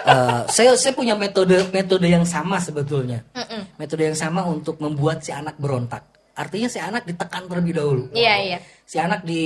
Eh, 0.00 0.42
saya 0.52 0.76
saya 0.76 0.92
punya 0.92 1.16
metode 1.16 1.64
metode 1.72 2.04
yang 2.04 2.28
sama 2.28 2.60
sebetulnya. 2.60 3.24
Mm-mm. 3.32 3.80
Metode 3.80 4.12
yang 4.12 4.18
sama 4.18 4.44
untuk 4.44 4.76
membuat 4.84 5.24
si 5.24 5.32
anak 5.32 5.56
berontak. 5.56 6.04
Artinya 6.40 6.66
si 6.66 6.80
anak 6.80 7.04
ditekan 7.04 7.44
terlebih 7.44 7.76
dahulu. 7.76 8.04
iya 8.12 8.34
iya 8.40 8.58
Si 8.82 8.96
anak 8.96 9.22
di 9.22 9.44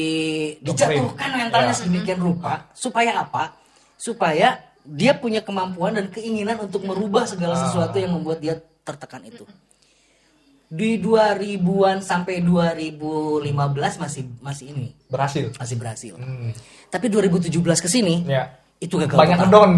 dijatuhkan 0.62 1.28
mentalnya 1.34 1.68
Ya. 1.68 1.76
sedemikian 1.76 2.16
rupa 2.16 2.70
supaya 2.72 3.18
apa? 3.18 3.52
Supaya 3.98 4.62
dia 4.80 5.12
punya 5.12 5.40
kemampuan 5.40 5.92
dan 5.92 6.06
keinginan 6.08 6.60
untuk 6.60 6.80
merubah 6.80 7.26
segala 7.26 7.58
sesuatu 7.58 7.98
yang 7.98 8.14
membuat 8.14 8.38
dia 8.38 8.54
tertekan 8.80 9.20
itu. 9.24 9.42
Di 10.64 10.96
2000-an 10.96 12.00
sampai 12.00 12.40
2015 12.40 13.44
masih 13.96 14.22
masih 14.40 14.66
ini, 14.70 14.86
Berhasil. 15.06 15.52
masih 15.54 15.76
berhasil. 15.76 16.14
Hmm. 16.16 16.50
Tapi 16.88 17.06
2017 17.08 17.52
ke 17.78 17.86
sini 17.86 18.24
Ya. 18.24 18.48
itu 18.78 18.96
gagal 18.96 19.14
Banyak 19.14 19.38
ngedon. 19.44 19.70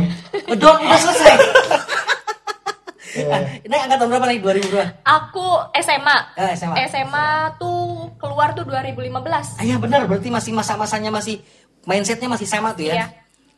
Ngedon 0.47 0.77
udah 0.81 0.99
selesai. 1.01 1.35
Iya. 3.27 3.39
ini 3.67 3.75
angkatan 3.77 4.07
berapa 4.07 4.27
nih 4.27 4.39
2000 4.39 4.71
berapa? 4.71 4.91
aku 5.03 5.47
SMA 5.77 6.17
Eh, 6.35 6.53
SMA. 6.55 6.75
SMA 6.87 7.29
tuh 7.57 7.79
keluar 8.17 8.53
tuh 8.53 8.63
2015 8.63 9.59
Ah, 9.59 9.65
iya 9.65 9.77
benar 9.77 10.05
berarti 10.05 10.29
masih 10.29 10.51
masa-masanya 10.51 11.11
masih 11.11 11.43
mindsetnya 11.83 12.27
masih 12.27 12.45
sama 12.45 12.73
tuh 12.73 12.87
ya. 12.87 12.95
Iya. 12.95 13.07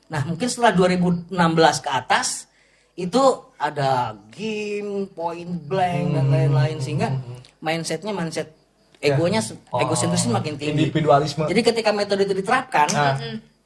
Nah 0.08 0.24
mungkin 0.24 0.46
setelah 0.46 0.72
2016 0.72 1.32
ke 1.78 1.90
atas 1.90 2.48
itu 2.94 3.22
ada 3.56 4.16
game, 4.28 5.06
point 5.08 5.52
blank 5.62 6.06
dan 6.12 6.26
lain-lain 6.28 6.76
sehingga 6.78 7.14
mindsetnya 7.58 8.10
mindset 8.10 8.50
egonya 8.98 9.38
Oh, 9.70 9.78
egosentrisnya 9.78 10.34
makin 10.34 10.58
tinggi. 10.58 10.90
Individualisme. 10.90 11.44
Jadi 11.44 11.60
ketika 11.62 11.90
metode 11.90 12.24
itu 12.24 12.34
diterapkan, 12.34 12.88
Nah. 12.88 13.14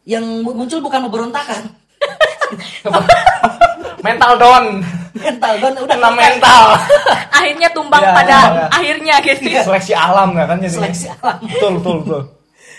yang 0.04 0.20
muncul 0.42 0.78
bukan 0.78 1.08
pemberontakan, 1.08 1.72
mental 4.06 4.32
down. 4.36 4.64
mental 5.12 5.52
dan 5.60 5.72
udah 5.76 5.96
Kena 5.96 6.10
mental. 6.10 6.64
akhirnya 7.38 7.68
tumbang 7.70 8.02
Iya, 8.02 8.12
pada 8.16 8.38
iya. 8.38 8.64
akhirnya 8.72 9.14
gitu 9.22 9.44
ya. 9.46 9.62
Seleksi 9.68 9.92
alam 9.94 10.34
nggak 10.34 10.46
kan 10.48 10.56
jadi. 10.58 10.74
Seleksi 10.74 11.06
alam. 11.20 11.38
Betul 11.46 11.70
betul 11.78 11.94
betul. 12.02 12.20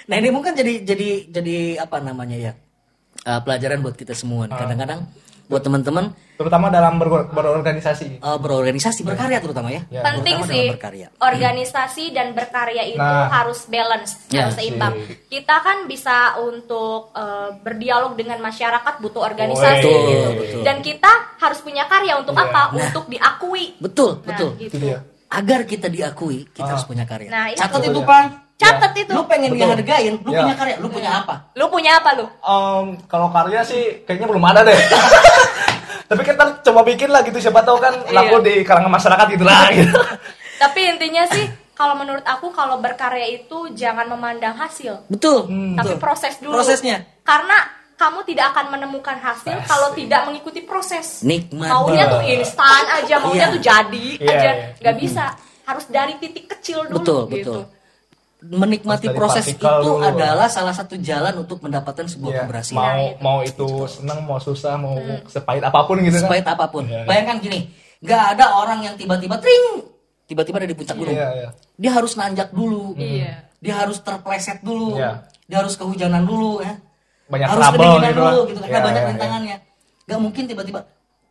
Nah 0.03 0.15
ini 0.20 0.30
mungkin 0.34 0.51
jadi 0.51 0.84
jadi 0.84 1.10
jadi 1.32 1.58
apa 1.80 2.03
namanya 2.03 2.36
ya 2.36 2.51
uh, 3.24 3.39
pelajaran 3.46 3.80
buat 3.80 3.96
kita 3.96 4.12
semua. 4.12 4.50
nih. 4.50 4.58
Kadang-kadang 4.58 5.08
buat 5.46 5.62
teman-teman 5.62 6.16
Terutama 6.34 6.68
dalam 6.68 6.98
ber- 6.98 7.30
berorganisasi. 7.30 8.18
uh, 8.20 8.36
berorganisasi 8.36 9.02
berkarya 9.02 9.38
terutama 9.38 9.70
ya. 9.70 9.86
Ya. 9.88 10.02
penting 10.04 10.40
Terutama 10.40 10.50
sih 10.50 10.66
berkarya. 10.68 11.08
organisasi 11.16 12.04
dan 12.10 12.32
berkarya 12.32 12.84
itu 12.86 12.98
Nah. 12.98 13.30
harus 13.30 13.66
balance 13.66 14.18
Ya, 14.28 14.44
harus 14.44 14.56
seimbang 14.56 14.98
sih. 15.00 15.30
kita 15.30 15.56
kan 15.60 15.86
bisa 15.86 16.36
untuk 16.38 17.14
eh, 17.14 17.50
berdialog 17.60 18.14
dengan 18.14 18.40
masyarakat 18.40 18.94
butuh 19.00 19.22
organisasi 19.22 19.86
gitu 19.86 20.30
betul. 20.36 20.62
dan 20.64 20.82
kita 20.82 21.12
harus 21.38 21.60
punya 21.60 21.86
karya 21.86 22.14
untuk 22.16 22.34
Iya. 22.34 22.44
apa 22.46 22.62
Nah. 22.66 22.82
untuk 22.82 23.06
diakui 23.08 23.66
Betul 23.78 24.12
Nah, 24.16 24.26
betul. 24.26 24.50
gitu. 24.58 24.74
Itu 24.74 24.78
dia. 24.82 25.00
Agar 25.30 25.60
kita 25.64 25.88
diakui 25.88 26.46
kita 26.48 26.62
Ah. 26.64 26.72
harus 26.74 26.86
punya 26.86 27.04
karya. 27.04 27.26
Nah, 27.28 27.46
itu. 27.48 27.58
Catat 27.58 27.82
itu 27.84 27.94
ya. 27.96 28.06
pang. 28.06 28.28
Catat 28.55 28.93
itu 28.95 29.12
Lu 29.12 29.24
pengen 29.24 29.50
Betul. 29.50 29.65
dihargain, 29.65 30.13
lu 30.17 30.29
Ya. 30.29 30.39
punya 30.39 30.55
karya, 30.55 30.75
lu 30.77 30.88
punya 30.88 31.12
apa? 31.15 31.33
lu 31.51 31.65
punya 31.67 31.91
apa 31.98 32.10
lu 32.13 32.25
Em, 32.25 32.86
kalau 33.05 33.27
karya 33.29 33.62
sih 33.62 33.83
kayaknya 34.03 34.27
belum 34.27 34.43
ada 34.43 34.62
deh. 34.63 34.77
Tapi 36.03 36.22
kita 36.22 36.43
coba 36.62 36.81
bikin 36.83 37.10
lah 37.10 37.22
gitu 37.22 37.39
siapa 37.39 37.62
tahu 37.62 37.77
kan 37.77 37.93
Iya. 38.03 38.13
laku 38.13 38.36
di 38.41 38.62
kalangan 38.62 38.91
masyarakat 38.91 39.25
gitu 39.29 39.43
lah 39.43 39.65
gitu. 39.74 39.98
tapi 40.55 40.79
intinya 40.86 41.25
sih 41.25 41.43
kalau 41.74 41.98
menurut 41.98 42.22
aku 42.24 42.48
kalau 42.50 42.77
berkarya 42.77 43.25
itu 43.33 43.74
jangan 43.74 44.05
memandang 44.07 44.53
hasil 44.53 45.03
Betul. 45.07 45.43
Hmm. 45.45 45.74
tapi 45.74 45.91
betul. 45.91 46.00
proses 46.00 46.33
dulu 46.38 46.53
Prosesnya. 46.53 47.03
karena 47.22 47.57
kamu 47.93 48.19
tidak 48.24 48.53
akan 48.53 48.65
menemukan 48.69 49.17
hasil 49.17 49.57
Pasti. 49.57 49.67
kalau 49.67 49.89
tidak 49.91 50.22
mengikuti 50.24 50.62
proses 50.62 51.19
Nikmat. 51.22 51.67
maunya 51.67 52.05
tuh 52.07 52.22
instan 52.24 52.83
aja 52.93 53.15
maunya 53.17 53.39
Iya. 53.41 53.51
tuh 53.51 53.62
jadi 53.62 54.07
Iya, 54.15 54.29
aja 54.29 54.50
iya. 54.51 54.65
nggak 54.79 54.95
bisa 54.98 55.24
harus 55.63 55.86
dari 55.89 56.13
titik 56.17 56.45
kecil 56.48 56.86
dulu 56.86 56.95
Betul, 56.95 57.22
gitu 57.27 57.53
betul. 57.57 57.62
Menikmati 58.44 59.08
proses 59.10 59.48
itu 59.48 59.64
dulu. 59.64 60.04
adalah 60.04 60.52
salah 60.52 60.76
satu 60.76 61.00
jalan 61.00 61.48
untuk 61.48 61.64
mendapatkan 61.64 62.04
sebuah 62.04 62.32
Iya, 62.32 62.40
keberhasilan. 62.44 62.84
Mau 62.84 62.92
Nah, 62.92 63.00
itu. 63.08 63.24
mau 63.24 63.38
itu 63.40 63.68
senang 63.88 64.20
mau 64.28 64.36
susah 64.36 64.76
mau 64.76 65.00
sepahit 65.26 65.64
apa 65.64 65.80
pun 65.88 66.04
gitu 66.04 66.20
kan. 66.20 66.28
Sepahit 66.28 66.48
apa 66.52 66.66
pun. 66.68 66.84
Iya, 66.84 67.04
iya. 67.04 67.08
Bayangkan 67.08 67.40
gini, 67.40 67.72
nggak 68.04 68.24
ada 68.36 68.46
orang 68.60 68.80
yang 68.84 68.96
tiba-tiba 69.00 69.40
tring, 69.40 69.88
tiba-tiba 70.28 70.60
ada 70.60 70.68
di 70.68 70.76
puncak 70.76 70.96
gunung. 71.00 71.16
Iya, 71.16 71.28
iya. 71.34 71.50
Dia 71.80 71.92
harus 71.96 72.14
nanjak 72.14 72.52
dulu. 72.52 73.00
Iya. 73.00 73.48
Dia 73.64 73.74
harus 73.80 73.98
terpleset 74.04 74.60
dulu. 74.60 75.00
Iya. 75.00 75.24
Dia 75.48 75.58
harus 75.64 75.80
kehujanan 75.80 76.28
dulu 76.28 76.60
ya. 76.60 76.76
Banyak 77.32 77.48
harus 77.48 77.66
kedinginan 77.72 78.12
gitu 78.12 78.20
dulu 78.20 78.40
gitu 78.52 78.60
karena 78.60 78.76
Iya, 78.76 78.84
banyak 78.84 79.02
iya, 79.02 79.10
rintangannya. 79.16 79.58
Gak 80.04 80.20
mungkin 80.20 80.44
tiba-tiba 80.52 80.80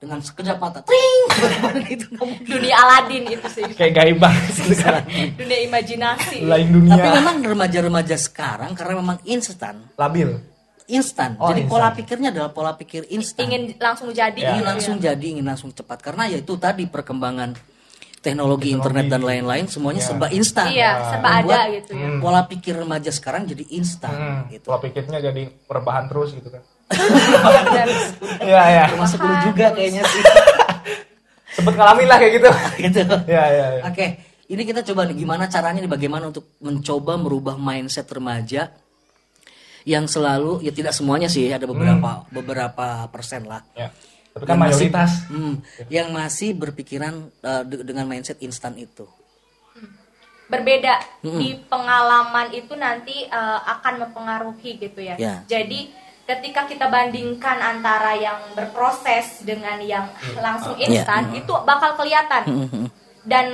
dengan 0.03 0.19
sekejap 0.19 0.59
mata 0.59 0.83
tring 0.83 1.23
gitu 1.89 2.11
dunia 2.43 2.75
Aladin 2.77 3.23
itu 3.29 3.47
sih 3.49 3.63
Kayak 3.71 3.93
gaib 3.97 4.19
banget 4.19 4.45
gitu 4.59 4.75
kan. 4.77 5.07
dunia 5.33 5.59
imajinasi 5.63 6.43
Lain 6.43 6.69
dunia. 6.69 6.93
Tapi 6.93 7.09
memang 7.17 7.37
remaja-remaja 7.41 8.17
sekarang 8.17 8.75
karena 8.75 8.99
memang 8.99 9.23
instan, 9.25 9.87
labil. 9.95 10.43
instan. 10.85 11.39
Oh, 11.39 11.49
Jadi 11.49 11.63
instan. 11.63 11.71
pola 11.73 11.89
pikirnya 11.93 12.29
adalah 12.29 12.51
pola 12.51 12.75
pikir 12.75 13.07
instan. 13.09 13.47
ingin 13.47 13.79
langsung 13.79 14.11
jadi 14.11 14.35
Ya. 14.35 14.51
ingin 14.51 14.59
gitu 14.59 14.67
langsung 14.67 14.97
ya. 14.97 15.03
jadi, 15.09 15.27
ingin 15.31 15.47
langsung 15.47 15.71
cepat 15.71 15.99
karena 16.01 16.27
ya 16.27 16.39
itu 16.39 16.55
tadi 16.57 16.83
perkembangan 16.85 17.55
teknologi, 18.19 18.71
internet 18.71 19.07
dan 19.09 19.19
lain-lain 19.21 19.67
semuanya 19.67 19.99
Ya. 19.99 20.07
serba 20.09 20.27
instan. 20.31 20.67
iya 20.69 20.91
serba 21.09 21.29
Membuat 21.33 21.59
ada 21.59 21.73
gitu 21.73 21.93
ya 21.93 22.07
Hmm. 22.09 22.19
Pola 22.19 22.43
pikir 22.45 22.75
remaja 22.77 23.11
sekarang 23.11 23.43
jadi 23.45 23.65
instan 23.73 24.13
Hmm, 24.13 24.41
gitu. 24.49 24.65
pola 24.65 24.79
pikirnya 24.81 25.19
jadi 25.21 25.43
perubahan 25.63 26.07
terus 26.07 26.31
gitu 26.33 26.49
kan. 26.49 26.63
Iya, 28.43 28.63
iya. 28.69 28.83
Termasuk 28.91 29.19
lu 29.19 29.35
juga 29.47 29.67
kayaknya 29.71 30.03
sih. 30.05 30.23
Sempet 31.57 31.75
ngalamin 31.77 32.07
lah 32.09 32.19
kayak 32.19 32.33
gitu. 32.37 32.51
gitu. 32.89 33.17
Iya, 33.29 33.45
iya, 33.49 33.67
iya. 33.79 33.83
Oke, 33.85 34.07
ini 34.49 34.63
kita 34.63 34.81
coba 34.83 35.07
nih 35.07 35.17
gimana 35.17 35.47
caranya 35.47 35.81
nih 35.81 35.91
bagaimana 35.91 36.29
untuk 36.29 36.57
mencoba 36.59 37.17
merubah 37.17 37.55
mindset 37.55 38.09
remaja 38.09 38.73
yang 39.83 40.07
selalu 40.07 40.63
ya 40.63 40.71
tidak 40.71 40.95
semuanya 40.95 41.27
sih 41.27 41.51
ada 41.51 41.67
beberapa 41.67 42.23
beberapa 42.31 43.07
persen 43.09 43.45
lah. 43.45 43.63
Ya. 43.75 43.91
Tapi 44.33 44.45
kan 44.49 44.57
Yang 44.57 44.61
masih- 44.65 44.73
mayoritas. 44.89 45.11
hmm, 45.29 45.55
yang 45.93 46.09
masih 46.09 46.51
berpikiran 46.57 47.15
uh, 47.43 47.63
de- 47.63 47.85
dengan 47.85 48.07
mindset 48.07 48.41
instan 48.41 48.75
itu. 48.77 49.05
berbeda 50.49 51.01
di 51.25 51.57
pengalaman 51.65 52.53
itu 52.53 52.77
nanti 52.77 53.25
eh, 53.25 53.61
akan 53.65 54.05
mempengaruhi 54.05 54.77
gitu 54.77 55.01
ya. 55.01 55.17
Ya. 55.17 55.41
Jadi 55.49 55.89
ketika 56.33 56.65
kita 56.65 56.87
bandingkan 56.87 57.59
antara 57.59 58.13
yang 58.15 58.41
berproses 58.53 59.43
dengan 59.43 59.77
yang 59.79 60.09
langsung 60.37 60.75
instan 60.77 61.29
itu 61.33 61.53
bakal 61.63 61.95
kelihatan. 61.95 62.43
Mhm. 62.47 62.85
Dan 63.23 63.47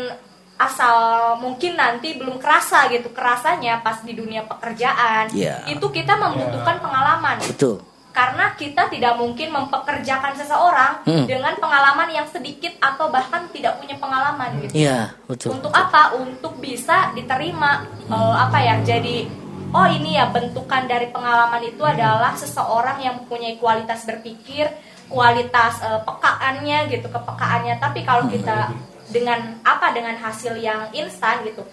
asal 0.59 0.99
mungkin 1.39 1.79
nanti 1.79 2.19
belum 2.19 2.37
kerasa 2.37 2.91
gitu 2.91 3.15
kerasanya 3.15 3.79
pas 3.79 4.03
di 4.03 4.11
dunia 4.11 4.43
pekerjaan 4.43 5.31
Ya. 5.31 5.63
itu 5.65 5.87
kita 5.87 6.19
membutuhkan 6.19 6.83
pengalaman 6.83 7.39
Betul. 7.39 7.79
karena 8.11 8.51
kita 8.59 8.91
tidak 8.91 9.15
mungkin 9.15 9.55
mempekerjakan 9.55 10.35
seseorang 10.35 11.07
Hmm. 11.07 11.31
dengan 11.31 11.55
pengalaman 11.55 12.11
yang 12.11 12.27
sedikit 12.27 12.75
atau 12.83 13.07
bahkan 13.07 13.47
tidak 13.55 13.79
punya 13.79 13.95
pengalaman 13.95 14.59
gitu 14.67 14.83
Iya, 14.83 15.15
betul. 15.31 15.55
untuk 15.55 15.71
apa 15.71 16.19
untuk 16.19 16.59
bisa 16.59 17.15
diterima 17.15 17.87
eh, 18.11 18.35
apa 18.35 18.59
ya 18.59 18.75
jadi 18.83 19.31
oh 19.73 19.87
ini 19.89 20.17
ya 20.17 20.33
bentukan 20.33 20.89
dari 20.89 21.13
pengalaman 21.13 21.63
itu 21.65 21.83
adalah 21.85 22.33
seseorang 22.37 23.01
yang 23.05 23.21
mempunyai 23.21 23.61
kualitas 23.61 24.05
berpikir 24.09 24.69
kualitas 25.09 25.81
eh, 25.81 26.01
pekaannya 26.05 26.79
gitu 26.93 27.09
kepekaannya 27.09 27.75
tapi 27.81 28.05
kalau 28.05 28.29
kita 28.29 28.73
dengan 29.09 29.57
apa 29.65 29.97
dengan 29.97 30.17
hasil 30.21 30.61
yang 30.61 30.93
instan 30.93 31.41
gitu 31.49 31.65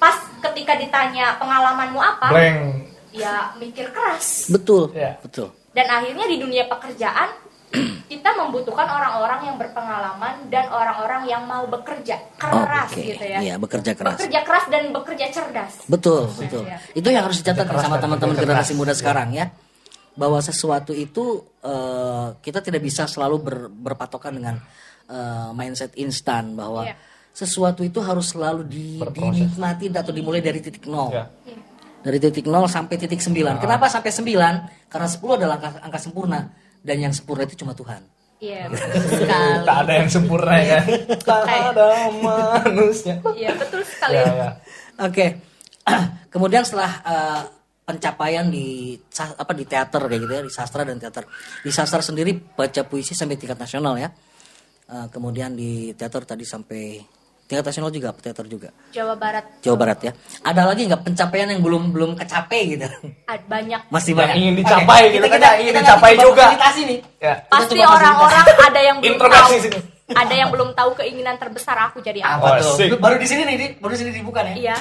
pas 0.00 0.16
ketika 0.48 0.76
ditanya 0.76 1.36
pengalamanmu 1.40 2.00
apa 2.00 2.32
Blank. 2.32 2.56
ya 3.12 3.52
mikir 3.60 3.92
keras 3.92 4.48
Betul. 4.52 4.92
Iya. 4.92 5.20
Betul. 5.20 5.52
dan 5.76 5.86
akhirnya 5.88 6.24
di 6.28 6.36
dunia 6.40 6.64
pekerjaan 6.68 7.32
kita 8.06 8.30
membutuhkan 8.34 8.84
orang-orang 8.84 9.40
yang 9.44 9.56
berpengalaman 9.56 10.48
dan 10.48 10.68
orang-orang 10.68 11.22
yang 11.24 11.42
mau 11.44 11.64
bekerja 11.64 12.16
keras 12.34 12.90
Oke. 12.90 13.02
gitu 13.06 13.24
ya 13.24 13.38
Iya, 13.40 13.54
bekerja 13.56 13.92
keras. 13.92 14.16
bekerja 14.18 14.40
keras 14.42 14.64
dan 14.68 14.82
bekerja 14.90 15.26
cerdas 15.30 15.72
Betul, 15.86 16.30
betul. 16.32 16.62
Iya. 16.64 16.78
Itu 16.92 17.08
yang 17.08 17.24
harus 17.24 17.40
dicatat 17.40 17.66
sama 17.76 17.96
teman-teman 17.96 18.34
generasi 18.34 18.72
muda 18.72 18.92
sekarang 18.92 19.32
ya. 19.32 19.50
Bahwa 20.16 20.40
sesuatu 20.40 20.90
itu 20.90 21.44
eh, 21.60 22.26
kita 22.40 22.60
tidak 22.60 22.80
bisa 22.80 23.04
selalu 23.04 23.36
ber- 23.38 23.68
berpatokan 23.70 24.32
dengan 24.32 24.56
eh, 25.06 25.48
mindset 25.52 25.92
instan 25.96 26.54
bahwa 26.54 26.84
Iya. 26.84 26.96
sesuatu 27.30 27.84
itu 27.84 28.00
harus 28.00 28.32
selalu 28.32 28.64
di, 28.64 28.98
dinikmati 29.02 29.92
atau 29.92 30.10
dimulai 30.10 30.40
dari 30.40 30.58
titik 30.58 30.88
nol. 30.88 31.12
Ya. 31.12 31.28
Iya. 31.44 31.60
Dari 32.06 32.22
titik 32.22 32.46
0 32.46 32.70
sampai 32.70 32.94
titik 32.96 33.18
9. 33.18 33.58
Kenapa 33.58 33.90
sampai 33.90 34.14
9? 34.14 34.86
Karena 34.86 35.08
10 35.10 35.26
adalah 35.34 35.58
angka, 35.58 35.82
angka 35.82 35.98
sempurna 35.98 36.38
dan 36.86 37.02
yang 37.02 37.10
sempurna 37.10 37.42
itu 37.42 37.58
cuma 37.58 37.74
Tuhan. 37.74 37.98
Iya, 38.36 38.68
betul 38.68 39.02
sekali. 39.10 39.64
Tak 39.64 39.78
ada 39.82 39.92
yang 39.96 40.08
sempurna 40.12 40.54
ya. 40.60 40.80
Tak 41.24 41.42
ada 41.48 41.88
manusia. 42.20 43.18
Iya, 43.32 43.50
betul 43.56 43.82
sekali. 43.82 44.14
Ya, 44.14 44.24
ya. 44.30 44.50
Oke. 45.02 45.26
Kemudian 46.32 46.62
setelah 46.62 46.92
eh, 47.00 47.42
pencapaian 47.88 48.46
di 48.46 48.92
apa 49.16 49.52
di 49.56 49.64
teater 49.64 50.02
kayak 50.04 50.20
gitu 50.20 50.32
ya, 50.36 50.42
di 50.44 50.52
sastra 50.52 50.84
dan 50.84 51.00
teater. 51.00 51.24
Di 51.64 51.70
sastra 51.72 52.04
sendiri 52.04 52.36
baca 52.36 52.84
puisi 52.84 53.16
sampai 53.16 53.40
tingkat 53.40 53.56
nasional 53.56 53.96
ya. 53.96 54.12
Eh, 54.86 55.06
kemudian 55.10 55.56
di 55.56 55.96
teater 55.96 56.28
tadi 56.28 56.44
sampai 56.44 57.00
tingkat 57.46 57.64
nasional 57.64 57.90
juga, 57.90 58.10
teater 58.12 58.44
juga. 58.44 58.68
Jawa 58.90 59.14
Barat 59.14 59.44
Jawa 59.62 59.76
Barat 59.76 59.98
ya. 60.02 60.12
Ada 60.42 60.62
lagi 60.66 60.82
nggak 60.84 61.02
pencapaian 61.02 61.48
yang 61.48 61.62
belum 61.62 61.94
belum 61.94 62.10
kecapai 62.14 62.60
gitu? 62.74 62.86
ad- 63.24 63.46
banyak. 63.46 63.80
Masih 63.88 64.12
Yang 64.12 64.18
banyak. 64.18 64.36
ingin 64.36 64.54
dicapai 64.56 65.00
Oke, 65.00 65.14
gitu 65.14 65.26
kan, 65.26 65.38
yang 65.40 65.56
ingin 65.58 65.74
dicapai 65.78 66.12
juga. 66.16 66.44
nih. 66.50 66.98
Ya. 67.16 67.34
Kita 67.38 67.50
Pasti 67.50 67.78
orang-orang 67.78 68.44
ada 68.44 68.80
yang 68.80 68.96
belum 68.98 69.18
tahu. 69.18 69.50
Sini. 69.56 69.78
Ada 70.06 70.34
yang 70.36 70.48
belum 70.50 70.70
tahu 70.72 70.90
keinginan 70.94 71.34
terbesar 71.34 71.74
aku 71.82 71.98
jadi 71.98 72.22
apa. 72.22 72.38
Apa 72.38 72.62
Oh, 72.62 72.78
tuh? 72.78 72.94
Baru 72.94 73.18
di 73.18 73.26
sini 73.26 73.42
nih, 73.42 73.56
Di. 73.56 73.66
baru 73.78 73.90
di 73.90 73.98
sini 73.98 74.10
dibuka 74.12 74.42
nih. 74.42 74.54
Iya. 74.62 74.76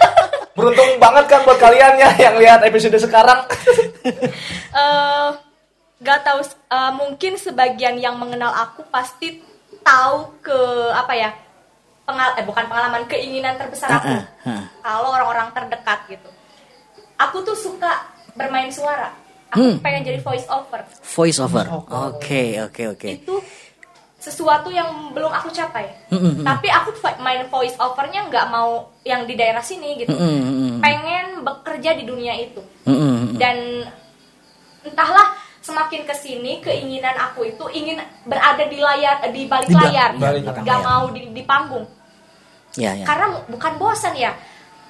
Beruntung 0.56 0.88
banget 0.96 1.24
kan 1.28 1.44
buat 1.44 1.58
kalian 1.60 1.94
ya 1.96 2.10
yang 2.18 2.34
lihat 2.34 2.62
episode 2.62 2.96
sekarang. 2.96 3.46
eh 4.72 5.28
gak 5.96 6.20
tahu 6.22 6.40
eh, 6.44 6.92
mungkin 6.92 7.32
sebagian 7.36 7.96
yang 7.96 8.16
mengenal 8.16 8.52
aku 8.52 8.84
pasti 8.86 9.40
tahu 9.80 10.34
ke 10.40 10.58
apa 10.92 11.12
ya 11.14 11.30
pengal 12.06 12.30
eh 12.32 12.44
bukan 12.44 12.64
pengalaman 12.64 13.02
keinginan 13.04 13.54
terbesar 13.54 13.90
aku 13.90 14.06
Ah, 14.06 14.22
ah, 14.40 14.48
ah. 14.48 14.62
kalau 14.80 15.10
orang-orang 15.10 15.50
terdekat 15.50 16.00
gitu 16.08 16.28
aku 17.16 17.42
tuh 17.42 17.54
suka 17.54 18.06
bermain 18.32 18.70
suara 18.70 19.10
aku 19.48 19.58
Hmm. 19.58 19.76
pengen 19.78 20.02
jadi 20.04 20.20
voice 20.20 20.46
over 20.46 20.82
Voice 21.08 21.38
over. 21.38 21.64
Oke, 22.12 22.58
oke, 22.60 22.82
oke. 22.88 23.08
itu 23.16 23.34
sesuatu 24.16 24.68
yang 24.68 24.86
belum 25.12 25.30
aku 25.30 25.50
capai 25.50 25.86
Hmm, 26.08 26.18
hmm, 26.18 26.32
hmm. 26.36 26.44
tapi 26.44 26.66
aku 26.68 26.90
main 27.16 27.46
voice 27.46 27.74
overnya 27.76 28.26
nggak 28.26 28.46
mau 28.48 28.70
yang 29.02 29.22
di 29.22 29.34
daerah 29.34 29.60
sini 29.60 29.98
gitu 29.98 30.10
Hmm, 30.10 30.22
hmm, 30.32 30.54
hmm. 30.56 30.78
pengen 30.80 31.26
bekerja 31.42 31.90
di 31.94 32.04
dunia 32.04 32.34
itu 32.36 32.58
Hmm, 32.82 32.90
hmm, 32.92 33.14
hmm. 33.16 33.36
dan 33.36 33.56
entahlah 34.82 35.30
semakin 35.58 36.02
ke 36.02 36.14
sini 36.14 36.58
keinginan 36.60 37.14
aku 37.16 37.42
itu 37.44 37.64
ingin 37.72 37.98
berada 38.22 38.62
di 38.64 38.78
layar 38.78 39.18
di 39.26 39.42
balik 39.44 39.66
Di 39.66 39.74
ba- 39.74 39.82
layar 39.84 40.10
Balik 40.14 40.42
nggak 40.44 40.62
layar. 40.64 40.82
mau 40.84 41.04
di, 41.10 41.26
di 41.28 41.42
panggung 41.42 41.86
Ya, 42.76 42.92
ya. 42.94 43.04
karena 43.04 43.26
bukan 43.46 43.72
bosan 43.76 44.14
ya 44.14 44.32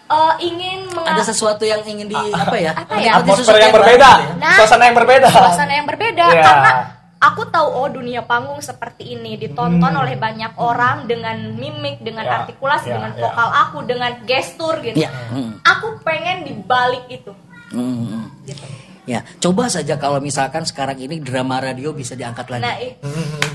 Eh, 0.06 0.34
ingin 0.40 0.86
Ada 0.94 1.34
sesuatu 1.34 1.66
yang 1.66 1.82
ingin 1.82 2.06
di 2.06 2.14
apa 2.14 2.54
ya? 2.54 2.70
Apa 2.72 2.94
ya? 2.94 3.18
Ada 3.18 3.26
sesuatu 3.32 3.42
Atmosfer 3.42 3.58
yang 3.58 3.74
berbeda, 3.74 4.10
ya. 4.12 4.26
Nah. 4.38 4.54
suasana 4.54 4.84
yang 4.84 4.96
berbeda. 4.96 5.28
suasana 5.28 5.72
yang 5.74 5.82
berbeda 5.84 6.24
Iya. 6.24 6.42
karena 6.44 6.70
aku 7.18 7.42
tahu 7.50 7.66
oh 7.66 7.88
dunia 7.90 8.22
panggung 8.22 8.60
seperti 8.60 9.18
ini 9.18 9.34
ditonton 9.34 9.82
Hmm. 9.88 9.98
oleh 9.98 10.14
banyak 10.14 10.54
orang 10.54 11.10
dengan 11.10 11.34
mimik 11.52 11.98
dengan 12.00 12.22
Ya, 12.22 12.32
artikulasi 12.38 12.86
ya, 12.86 12.94
dengan 12.94 13.12
ya. 13.12 13.20
vokal 13.20 13.48
aku 13.50 13.78
dengan 13.82 14.12
gestur 14.22 14.78
gitu 14.78 14.94
Ya. 14.96 15.10
Hmm. 15.10 15.58
aku 15.60 15.98
pengen 16.06 16.46
di 16.46 16.54
balik 16.54 17.02
itu 17.08 17.34
Hmm, 17.68 17.82
hmm, 17.82 18.06
hmm. 18.06 18.24
gitu 18.46 18.66
Ya, 19.06 19.26
coba 19.38 19.66
saja 19.66 19.94
kalau 19.96 20.18
misalkan 20.18 20.62
sekarang 20.62 20.98
ini 20.98 21.18
drama 21.18 21.58
radio 21.58 21.90
bisa 21.90 22.14
diangkat 22.14 22.46
lagi. 22.48 22.62
nah 22.62 22.74
i- 22.76 22.94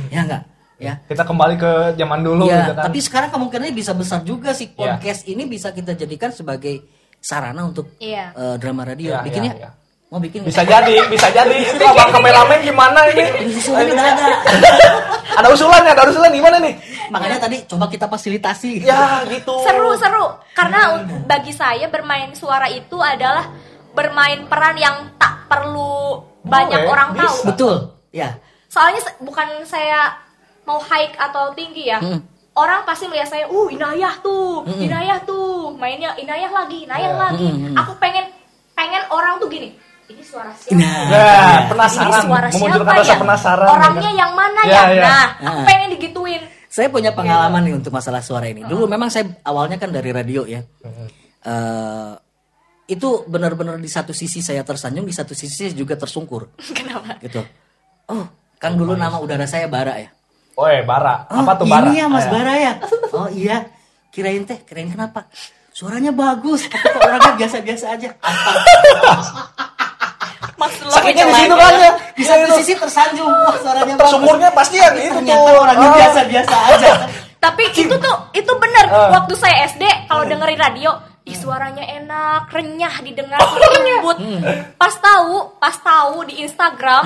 Ya 0.10 0.20
enggak? 0.22 0.51
Ya. 0.82 0.98
Kita 1.06 1.22
kembali 1.22 1.56
ke 1.56 1.72
zaman 1.94 2.20
dulu 2.20 2.44
ya, 2.44 2.58
gitu 2.60 2.74
kan. 2.74 2.84
tapi 2.86 3.00
sekarang 3.00 3.30
kemungkinannya 3.30 3.72
bisa 3.72 3.94
besar 3.94 4.20
juga 4.22 4.50
sih 4.52 4.74
Ya. 4.74 4.98
podcast 4.98 5.22
ini 5.24 5.46
bisa 5.46 5.70
kita 5.70 5.94
jadikan 5.94 6.30
sebagai 6.30 6.82
sarana 7.18 7.62
untuk 7.64 7.94
Iya. 7.98 8.34
eh, 8.34 8.56
drama 8.58 8.82
radio. 8.82 9.14
Ya, 9.14 9.22
bikin 9.22 9.42
ya, 9.46 9.54
ya? 9.54 9.62
ya. 9.62 9.72
Mau 10.10 10.20
bikin 10.20 10.44
bisa 10.44 10.66
jadi, 10.66 11.06
bisa 11.08 11.30
jadi. 11.30 11.56
Itu 11.72 11.86
abang 11.86 12.12
kameramen 12.12 12.60
gimana 12.60 13.00
ini? 13.08 13.24
Udah 13.64 14.06
ada. 14.10 14.26
Ada 15.32 15.48
usulannya, 15.48 15.96
ada 15.96 16.12
usulan 16.12 16.28
gimana 16.30 16.60
nih? 16.60 16.76
Makanya 17.08 17.40
tadi 17.40 17.64
coba 17.64 17.88
kita 17.88 18.04
fasilitasi. 18.06 18.84
Ya 18.84 19.24
gitu. 19.24 19.64
seru 19.64 19.96
seru 19.96 20.28
karena 20.52 21.00
bagi 21.24 21.56
saya 21.56 21.88
bermain 21.88 22.36
suara 22.36 22.68
itu 22.68 23.00
adalah 23.00 23.48
bermain 23.96 24.44
peran 24.46 24.76
yang 24.76 25.08
tak 25.16 25.48
perlu 25.48 26.20
banyak 26.44 26.84
Boleh, 26.84 26.92
orang 26.92 27.10
bisa. 27.16 27.24
tahu 27.24 27.38
Betul. 27.48 27.76
Ya. 28.12 28.36
soalnya 28.68 29.00
bukan 29.20 29.64
saya 29.64 30.20
mau 30.64 30.78
high 30.78 31.10
atau 31.14 31.52
tinggi 31.52 31.88
ya 31.88 31.98
Hmm. 31.98 32.20
orang 32.54 32.84
pasti 32.84 33.06
melihat 33.06 33.28
saya 33.28 33.46
uh 33.46 33.68
inayah 33.68 34.14
tuh 34.20 34.62
Hmm. 34.64 34.82
inayah 34.82 35.18
tuh 35.22 35.74
mainnya 35.76 36.14
inayah 36.16 36.50
lagi 36.50 36.84
inayah 36.84 37.12
Ya. 37.12 37.20
lagi 37.20 37.46
Hmm, 37.46 37.60
hmm. 37.68 37.76
aku 37.76 37.92
pengen 37.98 38.26
pengen 38.72 39.04
orang 39.08 39.38
tuh 39.38 39.48
gini 39.48 39.74
ini 40.06 40.20
suara 40.22 40.52
siapa 40.54 40.76
Nah, 40.76 41.08
Nah, 41.08 41.08
ya. 41.08 41.32
ini 41.32 41.66
penasaran, 41.68 42.22
suara 42.22 42.48
memunculkan 42.50 42.84
siapa 42.84 43.00
rasa 43.00 43.08
ya 43.08 43.18
penasaran. 43.18 43.68
orangnya 43.70 44.12
yang 44.12 44.32
mana 44.34 44.62
Ya, 44.62 44.72
ya, 44.72 44.84
ya. 44.92 45.04
nah 45.04 45.26
aku 45.42 45.60
Ah. 45.62 45.66
pengen 45.66 45.88
digituin 45.92 46.44
Saya 46.68 46.88
punya 46.88 47.12
pengalaman 47.12 47.68
nih 47.68 47.76
untuk 47.76 47.92
masalah 47.92 48.24
suara 48.24 48.48
ini. 48.48 48.64
Dulu 48.64 48.88
memang 48.88 49.12
saya 49.12 49.28
awalnya 49.44 49.76
kan 49.76 49.92
dari 49.92 50.08
radio 50.10 50.48
ya. 50.48 50.64
Eh, 51.42 52.12
itu 52.88 53.10
benar-benar 53.26 53.76
di 53.76 53.88
satu 53.88 54.12
sisi 54.12 54.40
saya 54.40 54.64
tersanjung, 54.64 55.04
di 55.04 55.12
satu 55.12 55.36
sisi 55.36 55.68
saya 55.68 55.74
juga 55.74 55.96
tersungkur. 55.96 56.48
kenapa 56.78 57.20
Gitu. 57.20 57.44
Oh, 58.08 58.24
kan 58.56 58.72
dulu 58.72 58.96
nama 58.96 59.18
udara 59.18 59.44
saya 59.44 59.68
Bara 59.68 60.00
ya. 60.00 60.16
Oi, 60.62 60.76
Bara. 60.84 61.26
Oh, 61.28 61.42
Apa 61.42 61.58
tuh 61.58 61.66
Bara? 61.66 61.90
Ini 61.90 61.98
ya 61.98 62.08
Mas 62.08 62.24
Eh, 62.24 62.30
Bara 62.30 62.54
ya. 62.56 62.74
Oh 63.12 63.28
iya. 63.28 63.66
Kirain 64.10 64.44
teh, 64.44 64.62
kirain 64.62 64.88
kenapa? 64.88 65.26
Suaranya 65.72 66.12
bagus, 66.14 66.68
tapi 66.68 66.84
kok 66.86 67.02
orangnya 67.02 67.34
biasa-biasa 67.38 67.86
aja. 67.92 68.10
maksud 70.54 70.84
lo 70.84 70.92
Sakitnya 70.92 71.26
di 71.26 71.34
situ 71.34 71.50
ya? 71.50 71.58
kan 71.58 71.74
ya. 71.76 71.92
Di 72.14 72.24
satu 72.24 72.48
sisi 72.56 72.74
tersanjung, 72.76 73.26
wah 73.26 73.56
suaranya 73.58 73.96
bagus. 73.96 74.04
Tersungkurnya 74.04 74.50
pasti 74.52 74.78
yang 74.78 74.94
itu 74.96 75.16
Ternyata 75.16 75.42
tuh. 75.48 75.58
orangnya 75.58 75.88
Ah. 75.88 75.96
biasa-biasa 75.98 76.56
aja. 76.70 76.90
Tapi 77.40 77.64
itu 77.74 77.96
tuh 77.98 78.16
itu 78.32 78.52
bener 78.54 78.86
Ah. 78.86 79.10
waktu 79.12 79.34
saya 79.34 79.66
SD 79.66 79.82
kalau 80.06 80.24
dengerin 80.24 80.60
radio, 80.60 80.92
ih 81.22 81.38
suaranya 81.38 81.86
enak, 81.86 82.50
renyah 82.50 82.96
didengar, 83.06 83.38
lembut. 83.38 84.18
Pas 84.74 84.90
tahu, 84.98 85.54
pas 85.62 85.78
tahu 85.78 86.26
di 86.26 86.42
Instagram, 86.42 87.06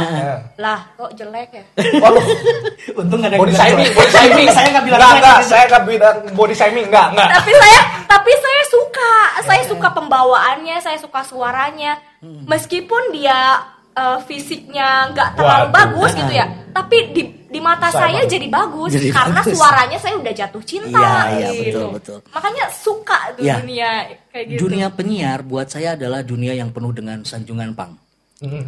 lah 0.55 0.87
kok 0.95 1.11
jelek 1.19 1.51
ya. 1.51 1.63
Waduh, 1.99 2.23
Untung 3.03 3.19
gak 3.19 3.35
ada 3.35 3.37
body 3.43 3.51
shaming, 3.51 3.91
body 3.91 4.11
shaming. 4.15 4.47
saya 4.55 4.67
gak 4.71 4.85
bilang 4.87 4.99
enggak, 5.03 5.13
enggak, 5.19 5.39
saya 5.43 5.63
enggak 5.67 5.83
bilang 5.83 6.17
body 6.31 6.55
shaming, 6.55 6.85
enggak, 6.87 7.07
enggak. 7.11 7.27
tapi 7.27 7.51
saya 7.59 7.79
tapi 8.07 8.31
saya 8.39 8.61
suka, 8.71 9.13
saya 9.43 9.63
suka 9.67 9.87
pembawaannya, 9.91 10.77
saya 10.79 10.97
suka 10.97 11.21
suaranya. 11.27 11.99
Meskipun 12.23 13.11
dia 13.11 13.61
eh, 13.93 14.19
fisiknya 14.23 15.11
nggak 15.11 15.37
terlalu 15.37 15.67
Waduh. 15.69 15.75
bagus 15.75 16.11
gitu 16.15 16.33
ya, 16.33 16.47
tapi 16.71 17.11
di 17.11 17.23
di 17.55 17.61
mata 17.61 17.87
Saya 17.87 17.99
saya, 18.01 18.19
bagus. 18.19 18.29
jadi 18.29 18.47
bagus 18.47 18.91
Jadi 18.91 19.07
karena 19.09 19.39
bagus. 19.39 19.55
suaranya 19.55 19.97
saya 19.97 20.15
udah 20.15 20.33
jatuh 20.35 20.63
cinta 20.63 20.99
Iya, 20.99 21.15
iya, 21.31 21.49
gitu. 21.49 21.63
betul, 21.63 21.87
betul. 21.95 22.17
Makanya 22.29 22.63
suka 22.69 23.19
tuh 23.31 23.41
Iya. 23.41 23.55
dunia 23.57 23.89
kayak 24.29 24.45
gitu. 24.45 24.59
Dunia 24.61 24.87
penyiar 24.89 25.39
buat 25.41 25.67
saya 25.67 25.95
adalah 25.95 26.19
dunia 26.19 26.51
yang 26.51 26.69
penuh 26.69 26.91
dengan 26.91 27.23
sanjungan 27.23 27.71
pang. 27.71 27.95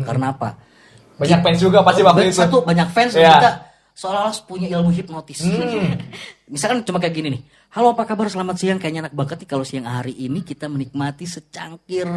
Karena 0.02 0.32
apa? 0.32 0.56
Banyak 1.18 1.40
fans 1.42 1.60
juga 1.60 1.82
pasti 1.82 2.02
waktu 2.02 2.22
itu. 2.26 2.40
Satu 2.40 2.64
banyak 2.64 2.88
fans 2.88 3.12
Iya. 3.14 3.36
kita 3.36 3.52
seolah-olah 3.94 4.36
punya 4.46 4.68
ilmu 4.72 4.90
hipnotis. 4.90 5.44
Hmm. 5.44 5.98
Misalkan 6.54 6.82
cuma 6.82 6.98
kayak 6.98 7.14
gini 7.14 7.28
nih. 7.34 7.42
Halo 7.68 7.92
apa 7.92 8.06
kabar 8.06 8.26
selamat 8.26 8.56
siang 8.56 8.78
kayaknya 8.78 9.06
enak 9.06 9.14
banget 9.14 9.44
nih 9.44 9.50
kalau 9.50 9.62
siang 9.62 9.84
hari 9.84 10.16
ini 10.16 10.40
kita 10.40 10.66
menikmati 10.66 11.28
secangkir 11.28 12.08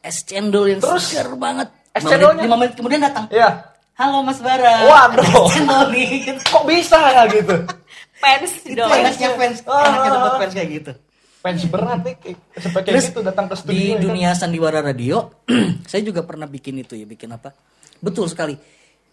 es 0.00 0.24
cendol 0.24 0.64
yang 0.66 0.80
Terus, 0.80 1.12
segar 1.12 1.36
banget. 1.36 1.68
es 1.90 2.00
menit- 2.00 2.10
cendolnya? 2.16 2.42
lima 2.42 2.56
menit 2.56 2.72
kemudian 2.74 3.00
datang. 3.00 3.28
Iya. 3.28 3.69
Halo 4.00 4.24
Mas 4.24 4.40
Bara. 4.40 4.88
Waduh. 4.88 5.44
Gitu. 5.92 6.40
Kok 6.48 6.64
bisa 6.64 6.96
ya 7.12 7.28
gitu? 7.28 7.52
fans 8.16 8.52
Itu 8.64 8.80
dong. 8.80 8.88
enaknya 8.88 9.28
fans. 9.36 9.60
Ah. 9.68 9.84
Enaknya 9.84 10.10
dapat 10.16 10.32
fans 10.40 10.52
kayak 10.56 10.70
gitu. 10.72 10.92
Fans 11.40 11.62
berat 11.68 12.00
nih, 12.00 12.14
kayak- 12.16 12.40
seperti 12.56 12.86
Terus 12.88 13.04
gitu 13.08 13.20
datang 13.20 13.46
ke 13.48 13.56
studio. 13.56 13.72
di 13.72 13.80
ya 13.80 13.92
kan? 13.96 14.00
dunia 14.04 14.30
sandiwara 14.32 14.80
radio, 14.80 15.28
saya 15.90 16.00
juga 16.00 16.20
pernah 16.20 16.44
bikin 16.44 16.80
itu 16.80 16.96
ya, 16.96 17.04
bikin 17.04 17.28
apa? 17.32 17.52
Betul 18.00 18.28
sekali. 18.28 18.56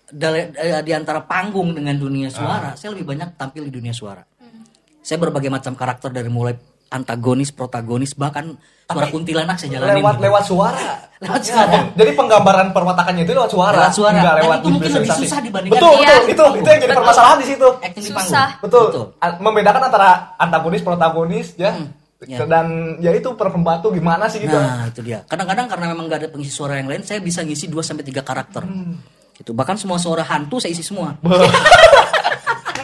Dale- 0.07 0.55
eh, 0.55 0.79
Di 0.83 0.91
antara 0.91 1.19
panggung 1.23 1.71
dengan 1.71 1.95
dunia 1.95 2.27
suara, 2.27 2.71
Ah. 2.71 2.75
saya 2.75 2.95
lebih 2.95 3.07
banyak 3.07 3.35
tampil 3.35 3.67
di 3.67 3.71
dunia 3.71 3.91
suara. 3.91 4.23
Saya 4.99 5.19
berbagai 5.19 5.47
macam 5.47 5.71
karakter 5.71 6.11
dari 6.11 6.27
mulai 6.27 6.55
antagonis, 6.87 7.49
protagonis, 7.49 8.13
bahkan 8.13 8.55
suara 8.85 9.07
kuntilanak 9.07 9.55
saya 9.55 9.75
jalanin. 9.75 9.99
lewat 9.99 10.15
gitu. 10.15 10.23
lewat 10.23 10.43
suara. 10.43 10.87
Lewat 11.17 11.41
Ya, 11.41 11.49
suara. 11.49 11.79
Jadi 11.91 12.11
penggambaran 12.13 12.67
perwatakannya 12.71 13.23
itu 13.23 13.33
lewat 13.33 13.51
suara. 13.51 13.77
Lewat 13.83 13.93
suara. 13.93 14.15
Enggak 14.15 14.35
lewat 14.37 14.57
itu 14.57 14.67
mungkin 14.69 14.91
lebih 14.93 15.11
susah 15.13 15.39
dibandingkan 15.41 15.75
Betul, 15.75 15.93
Iya. 15.97 16.07
betul. 16.07 16.27
Itu 16.29 16.43
itu 16.55 16.67
yang 16.67 16.79
jadi 16.79 16.87
Betul. 16.87 16.99
permasalahan 17.01 17.37
di 17.37 17.47
situ. 17.47 17.67
Acting 17.77 17.93
di 17.97 18.07
Susah. 18.07 18.21
panggung. 18.21 18.61
Betul. 18.63 18.85
A- 19.17 19.37
Membedakan 19.37 19.81
antara 19.83 20.09
antagonis, 20.35 20.81
protagonis, 20.81 21.47
ya. 21.55 21.71
ya. 22.21 22.37
Dan 22.43 22.65
ya 22.97 23.11
itu 23.11 23.29
per 23.33 23.47
pembantu 23.49 23.91
gimana 23.91 24.25
sih 24.25 24.39
gitu. 24.39 24.55
Nah, 24.55 24.87
itu 24.87 25.01
dia. 25.01 25.25
Kadang-kadang 25.25 25.67
karena 25.67 25.85
memang 25.91 26.05
gak 26.05 26.19
ada 26.21 26.29
pengisi 26.29 26.49
suara 26.49 26.77
yang 26.77 26.87
lain, 26.87 27.01
saya 27.01 27.19
bisa 27.19 27.41
ngisi 27.41 27.65
2 27.65 27.81
sampai 27.81 28.01
3 28.01 28.21
karakter. 28.21 28.63
Hmm. 28.63 28.95
Gitu. 29.33 29.51
Bahkan 29.51 29.75
semua 29.75 29.97
suara 29.97 30.23
hantu 30.23 30.57
saya 30.57 30.71
isi 30.71 30.81
semua. 30.81 31.17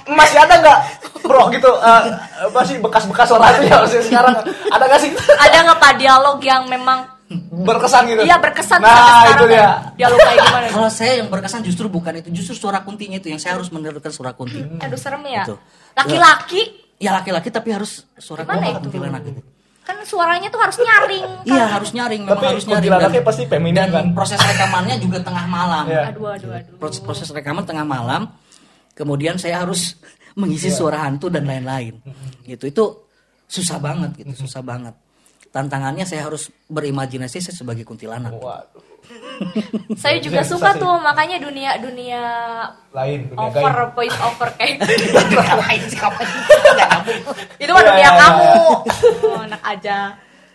Masih 0.05 0.35
ada 0.35 0.53
nggak, 0.55 0.79
bro 1.21 1.47
gitu? 1.49 1.71
eh, 1.71 2.01
masih 2.49 2.75
bekas-bekas 2.79 3.27
suara 3.27 3.53
itu 3.53 3.65
ya 3.65 3.77
sekarang 4.01 4.35
ada 4.67 4.83
nggak 4.83 4.99
sih? 4.99 5.11
Ada 5.33 5.57
nggak 5.63 5.77
pak 5.77 5.93
dialog 5.95 6.37
yang 6.39 6.67
memang 6.67 7.07
berkesan 7.55 8.05
gitu. 8.07 8.21
Iya 8.21 8.37
berkesan 8.37 8.77
Nah, 8.77 9.25
itu 9.27 9.45
dia. 9.47 9.57
ya. 9.57 9.69
Dialog 9.97 10.19
kayak 10.19 10.37
gimana? 10.39 10.65
Kalau 10.69 10.89
saya 10.89 11.13
yang 11.17 11.27
berkesan 11.27 11.61
justru 11.61 11.87
bukan 11.87 12.13
itu, 12.15 12.29
justru 12.31 12.53
suara 12.59 12.79
kuntinya 12.79 13.15
itu 13.15 13.27
yang 13.27 13.39
saya 13.39 13.55
harus 13.55 13.69
menirukan 13.69 14.09
suara 14.09 14.31
kunti. 14.31 14.59
Aduh 14.59 14.95
serem 14.95 15.23
ya. 15.25 15.43
Gitu. 15.43 15.55
Laki-laki 15.93 16.61
Ya 16.97 17.11
laki-laki 17.11 17.49
tapi 17.49 17.67
harus 17.69 18.07
suara 18.15 18.43
Gimana 18.43 18.63
kunti 18.63 18.69
itu? 18.69 18.79
kuntilanak 18.87 19.21
gitu. 19.25 19.41
kan 19.83 19.99
suaranya 20.01 20.47
tuh 20.47 20.55
harus 20.57 20.77
nyaring. 20.77 21.27
Iya 21.43 21.65
harus 21.69 21.91
nyaring, 21.91 22.21
memang 22.23 22.31
Tapi 22.33 22.45
harus 22.47 22.63
nyaring. 22.63 22.87
kuntilanaknya 22.87 23.21
pasti 23.21 23.43
feminim 23.43 23.75
dan 23.75 23.91
kan? 23.91 24.05
proses 24.15 24.39
rekamannya 24.39 24.95
juga 24.97 25.19
tengah 25.19 25.43
malam. 25.45 25.83
Iya. 25.85 26.01
Aduh 26.07 26.27
aduh 26.29 26.51
aduh. 26.53 26.75
Proses, 26.77 26.99
proses 27.01 27.27
rekaman 27.27 27.63
tengah 27.63 27.83
malam. 27.83 28.31
Kemudian 28.93 29.35
saya 29.37 29.61
harus 29.61 29.97
mengisi 30.39 30.69
Iya. 30.69 30.77
suara 30.77 31.05
hantu 31.05 31.29
dan 31.29 31.45
lain-lain. 31.45 31.97
Gitu 32.43 32.69
itu 32.69 32.85
susah 33.45 33.77
banget 33.77 34.13
gitu, 34.17 34.33
susah 34.47 34.61
banget. 34.61 34.93
Tantangannya 35.53 36.01
saya 36.01 36.25
harus 36.25 36.49
berimajinasi 36.65 37.37
saya 37.37 37.53
sebagai 37.53 37.85
kuntilanak. 37.85 38.33
Waduh. 38.33 38.81
Saya 39.99 40.15
juga 40.23 40.39
suka 40.47 40.79
tuh 40.79 40.95
makanya 41.03 41.35
dunia 41.35 41.75
dunia 41.75 42.23
Lain 42.95 43.27
dunia 43.27 43.43
over 43.51 43.75
gaib. 43.75 43.91
voice 43.91 44.15
over 44.23 44.47
kayak 44.55 44.79
itu 47.59 47.67
mah 47.67 47.83
Iya, 47.83 47.83
dunia 47.83 47.99
iya, 47.99 48.09
kamu 48.15 48.47
oh, 49.27 49.43
enak 49.43 49.59
aja 49.61 49.97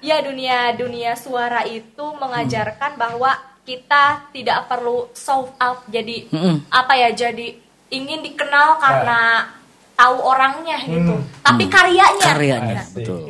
ya 0.00 0.16
dunia 0.22 0.72
dunia 0.72 1.12
suara 1.12 1.60
itu 1.68 2.04
mengajarkan 2.16 2.96
bahwa 2.96 3.36
kita 3.68 4.32
tidak 4.32 4.64
perlu 4.64 5.12
soft 5.12 5.52
out 5.60 5.84
jadi 5.92 6.24
Mm-mm. 6.32 6.64
apa 6.72 6.92
ya 6.96 7.12
jadi 7.12 7.52
ingin 7.88 8.20
dikenal 8.20 8.76
karena 8.76 9.48
tahu 9.94 10.16
orangnya 10.20 10.78
gitu 10.80 11.10
Hmm. 11.10 11.24
tapi 11.40 11.66
karyanya 11.66 12.26
Karyanya, 12.26 12.76
Asik. 12.78 12.94
betul. 12.96 13.22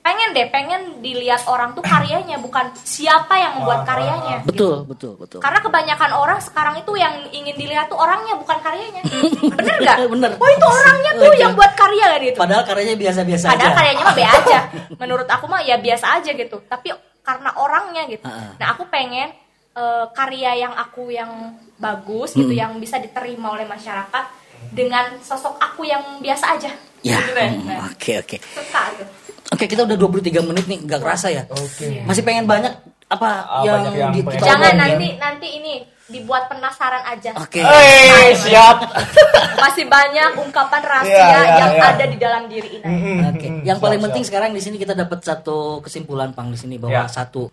pengen 0.00 0.28
deh 0.30 0.46
pengen 0.46 0.80
dilihat 1.00 1.40
orang 1.44 1.72
tuh 1.72 1.80
karyanya 1.80 2.36
bukan 2.36 2.68
siapa 2.78 3.34
yang 3.34 3.56
membuat 3.56 3.82
Ah, 3.82 3.86
karyanya 3.86 4.36
gitu. 4.42 4.48
Betul, 4.48 4.76
betul, 4.84 5.12
betul. 5.16 5.40
karena 5.40 5.58
kebanyakan 5.58 6.10
orang 6.12 6.38
sekarang 6.38 6.76
itu 6.76 6.92
yang 6.94 7.12
ingin 7.30 7.52
dilihat 7.54 7.88
tuh 7.88 7.96
orangnya 7.96 8.34
bukan 8.34 8.56
karyanya 8.58 9.00
bener 9.54 9.74
nggak 9.74 9.96
Bener. 10.06 10.30
oh 10.36 10.50
itu 10.50 10.66
orangnya 10.66 11.10
tuh 11.14 11.32
yang 11.34 11.52
buat 11.52 11.72
karya 11.72 12.04
kan 12.06 12.20
gitu 12.22 12.36
Padahal 12.36 12.62
karyanya 12.62 12.96
biasa-biasa 12.96 13.44
Padahal 13.46 13.64
aja. 13.66 13.76
karyanya 13.76 14.02
mah 14.02 14.14
be 14.14 14.24
aja. 14.26 14.58
Menurut 15.00 15.24
aku 15.26 15.44
mah 15.46 15.60
ya 15.60 15.76
biasa 15.78 16.06
aja 16.14 16.30
gitu. 16.32 16.56
Tapi 16.62 16.88
karena 17.20 17.50
orangnya 17.54 18.02
gitu. 18.06 18.22
Ah, 18.22 18.36
ah. 18.38 18.52
Nah 18.54 18.66
aku 18.70 18.84
pengen 18.86 19.32
eh, 19.74 20.06
karya 20.10 20.50
yang 20.56 20.72
aku 20.72 21.10
yang 21.10 21.30
bagus 21.76 22.32
gitu, 22.32 22.50
yang 22.50 22.78
bisa 22.78 22.96
diterima 22.96 23.50
oleh 23.50 23.66
masyarakat 23.66 24.24
dengan 24.70 25.18
sosok 25.20 25.54
aku 25.56 25.84
yang 25.84 26.00
biasa 26.18 26.54
aja. 26.54 26.70
Ya, 27.00 27.20
Gitu, 27.20 27.36
hmm, 27.36 27.68
Nah, 27.68 27.84
oke 27.86 28.12
oke. 28.18 28.36
suka 28.40 28.82
gitu. 28.94 29.12
Oke, 29.52 29.64
kita 29.66 29.84
udah 29.84 29.94
23 29.94 30.40
menit 30.42 30.64
nih, 30.64 30.80
nggak 30.80 30.98
kerasa 30.98 31.28
ya. 31.28 31.44
Oke. 31.46 32.00
Masih 32.02 32.22
pengen 32.22 32.42
banyak 32.44 32.72
apa 33.06 33.28
Ah, 33.44 33.60
yang, 33.62 33.76
banyak 33.78 33.92
yang 33.94 34.10
di- 34.10 34.22
pengen 34.22 34.34
kita 34.34 34.46
Jangan 34.48 34.72
ya? 34.72 34.80
nanti 34.80 35.06
nanti 35.16 35.48
ini 35.54 35.74
dibuat 36.06 36.48
penasaran 36.48 37.04
aja. 37.06 37.30
Oke. 37.34 37.60
Eh, 37.60 38.32
siap. 38.34 38.88
Masih 39.62 39.84
banyak 39.84 40.30
ungkapan 40.38 40.82
rahasia 40.82 41.12
Iya, 41.12 41.24
iya, 41.38 41.56
yang 41.56 41.72
iya. 41.72 41.84
ada 41.86 42.04
di 42.04 42.16
dalam 42.16 42.42
diri 42.46 42.70
ini. 42.74 42.84
Mm-mm, 42.84 43.18
Oke. 43.26 43.46
mm-mm, 43.46 43.60
Yang 43.62 43.76
siap, 43.76 43.84
paling 43.84 43.98
siap. 43.98 44.06
penting 44.06 44.24
sekarang 44.24 44.50
di 44.50 44.60
sini 44.60 44.76
kita 44.76 44.92
dapat 44.94 45.20
satu 45.20 45.56
kesimpulan 45.80 46.32
Pang 46.32 46.48
di 46.48 46.56
sini 46.56 46.76
bahwa 46.76 47.04
Ya. 47.04 47.06
satu 47.06 47.48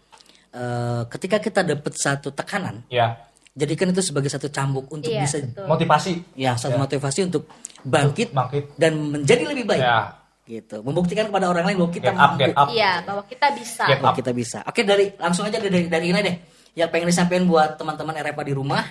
eh, 0.51 1.01
ketika 1.07 1.37
kita 1.37 1.61
dapat 1.63 1.93
satu 1.93 2.29
tekanan, 2.29 2.83
Ya, 2.87 3.17
jadikan 3.51 3.89
itu 3.89 3.99
sebagai 3.99 4.27
satu 4.27 4.47
cambuk 4.47 4.87
untuk 4.87 5.09
Iya, 5.09 5.21
bisa 5.21 5.37
betul. 5.39 5.65
motivasi. 5.67 6.13
ya 6.35 6.55
satu 6.55 6.75
motivasi 6.75 7.19
untuk 7.25 7.47
bangkit, 7.81 8.31
Bangkit. 8.31 8.75
dan 8.75 8.95
menjadi 8.99 9.43
lebih 9.47 9.65
baik. 9.65 9.81
Ya. 9.81 9.99
Gitu. 10.41 10.83
Membuktikan 10.83 11.27
kepada 11.27 11.47
orang 11.47 11.63
lain 11.63 11.77
bahwa 11.77 11.91
kita 11.91 12.11
mampu. 12.11 12.43
Iya, 12.71 13.01
bahwa 13.01 13.23
kita 13.23 13.47
bisa. 13.53 13.83
Get 13.87 13.99
Bahwa 13.99 14.11
kita 14.13 14.31
bisa. 14.31 14.59
Oke, 14.63 14.83
dari 14.83 15.15
langsung 15.15 15.47
aja 15.47 15.57
dari 15.57 15.87
dari 15.87 16.11
ini 16.11 16.19
deh. 16.19 16.35
Yang 16.73 16.89
pengen 16.91 17.07
disampaikan 17.07 17.45
buat 17.45 17.75
teman-teman 17.75 18.15
RFA 18.17 18.43
di 18.43 18.53
rumah. 18.53 18.83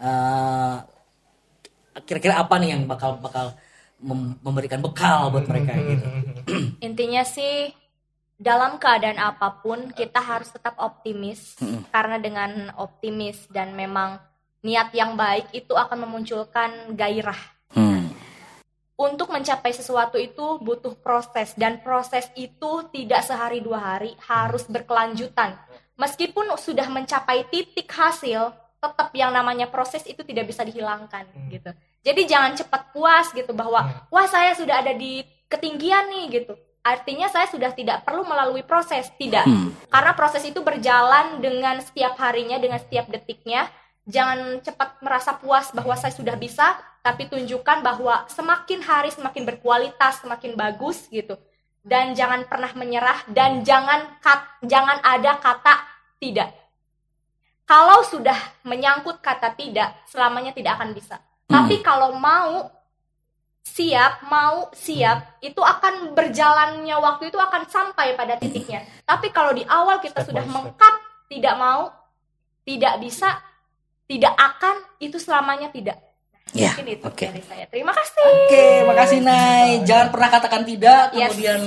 Eh, 0.00 0.76
kira-kira 2.00 2.40
apa 2.40 2.56
nih 2.56 2.72
yang 2.72 2.82
bakal 2.84 3.20
bakal 3.20 3.52
mem- 4.00 4.40
memberikan 4.40 4.80
bekal 4.80 5.28
buat 5.28 5.44
mereka 5.44 5.76
gitu. 5.76 6.06
Intinya 6.80 7.20
sih 7.22 7.68
dalam 8.40 8.80
keadaan 8.80 9.20
apa 9.20 9.60
pun 9.60 9.92
kita 9.92 10.16
harus 10.16 10.48
tetap 10.48 10.80
optimis 10.80 11.60
karena 11.92 12.16
dengan 12.16 12.72
optimis 12.80 13.44
dan 13.52 13.76
memang 13.76 14.16
niat 14.64 14.88
yang 14.96 15.12
baik 15.12 15.52
itu 15.52 15.76
akan 15.76 16.08
memunculkan 16.08 16.96
gairah. 16.96 17.36
Hmm. 17.76 18.08
Untuk 18.96 19.28
mencapai 19.28 19.76
sesuatu 19.76 20.16
itu 20.16 20.56
butuh 20.60 20.96
proses 21.04 21.52
dan 21.56 21.84
proses 21.84 22.32
itu 22.32 22.88
tidak 22.88 23.28
sehari 23.28 23.60
dua 23.60 23.80
hari 23.80 24.16
harus 24.24 24.64
berkelanjutan. 24.64 25.56
Meskipun 26.00 26.56
sudah 26.56 26.88
mencapai 26.88 27.44
titik 27.52 27.92
hasil, 27.92 28.56
tetap 28.80 29.12
yang 29.12 29.36
namanya 29.36 29.68
proses 29.68 30.00
itu 30.08 30.24
tidak 30.24 30.48
bisa 30.48 30.64
dihilangkan 30.64 31.28
gitu. 31.52 31.76
Jadi 32.00 32.24
jangan 32.24 32.56
cepat 32.56 32.92
puas 32.96 33.28
gitu 33.36 33.52
bahwa 33.52 34.08
wah 34.08 34.26
saya 34.28 34.56
sudah 34.56 34.80
ada 34.80 34.96
di 34.96 35.20
ketinggian 35.48 36.08
nih 36.08 36.24
gitu. 36.40 36.56
Artinya 36.80 37.28
saya 37.28 37.44
sudah 37.44 37.76
tidak 37.76 38.08
perlu 38.08 38.24
melalui 38.24 38.64
proses, 38.64 39.12
tidak. 39.20 39.44
Karena 39.92 40.12
proses 40.16 40.40
itu 40.48 40.64
berjalan 40.64 41.36
dengan 41.38 41.76
setiap 41.84 42.16
harinya, 42.16 42.56
dengan 42.56 42.80
setiap 42.80 43.04
detiknya. 43.12 43.68
Jangan 44.08 44.64
cepat 44.64 44.96
merasa 45.04 45.36
puas 45.36 45.68
bahwa 45.76 45.92
saya 45.92 46.10
sudah 46.10 46.34
bisa, 46.40 46.80
tapi 47.04 47.28
tunjukkan 47.28 47.84
bahwa 47.84 48.24
semakin 48.32 48.80
hari 48.80 49.12
semakin 49.12 49.44
berkualitas, 49.44 50.24
semakin 50.24 50.56
bagus 50.56 51.04
gitu. 51.12 51.36
Dan 51.84 52.16
jangan 52.16 52.48
pernah 52.48 52.72
menyerah 52.72 53.28
dan 53.28 53.60
jangan 53.60 54.16
kat- 54.24 54.64
jangan 54.64 55.04
ada 55.04 55.36
kata 55.36 55.84
tidak. 56.16 56.48
Kalau 57.68 58.02
sudah 58.02 58.36
menyangkut 58.64 59.20
kata 59.20 59.52
tidak, 59.54 59.94
selamanya 60.08 60.56
tidak 60.56 60.80
akan 60.80 60.96
bisa. 60.96 61.20
Tapi 61.46 61.84
kalau 61.84 62.16
mau 62.16 62.79
siap, 63.70 64.26
mau 64.26 64.68
siap, 64.74 65.38
itu 65.40 65.58
akan 65.58 66.12
berjalannya 66.12 66.96
waktu 66.98 67.30
itu 67.30 67.38
akan 67.38 67.62
sampai 67.64 68.12
pada 68.12 68.34
titiknya. 68.34 68.82
Tapi 69.02 69.30
kalau 69.30 69.54
di 69.54 69.62
awal 69.62 69.98
kita 69.98 70.20
Step 70.20 70.34
sudah 70.34 70.44
mengkat, 70.44 70.94
tidak 71.26 71.54
mau, 71.54 71.88
tidak 72.62 72.98
bisa, 72.98 73.38
tidak 74.04 74.34
akan, 74.34 74.74
itu 74.98 75.16
selamanya 75.16 75.70
tidak. 75.70 76.02
Ya, 76.50 76.74
Mungkin 76.74 76.98
itu 76.98 77.04
oke. 77.06 77.24
dari 77.24 77.42
saya. 77.46 77.64
Terima 77.70 77.94
kasih. 77.94 78.26
Oke, 78.26 78.66
makasih 78.82 79.20
Nay. 79.22 79.86
Jangan 79.86 80.10
pernah 80.10 80.28
katakan 80.28 80.62
tidak. 80.66 81.14
Yes. 81.14 81.30
Kemudian 81.30 81.60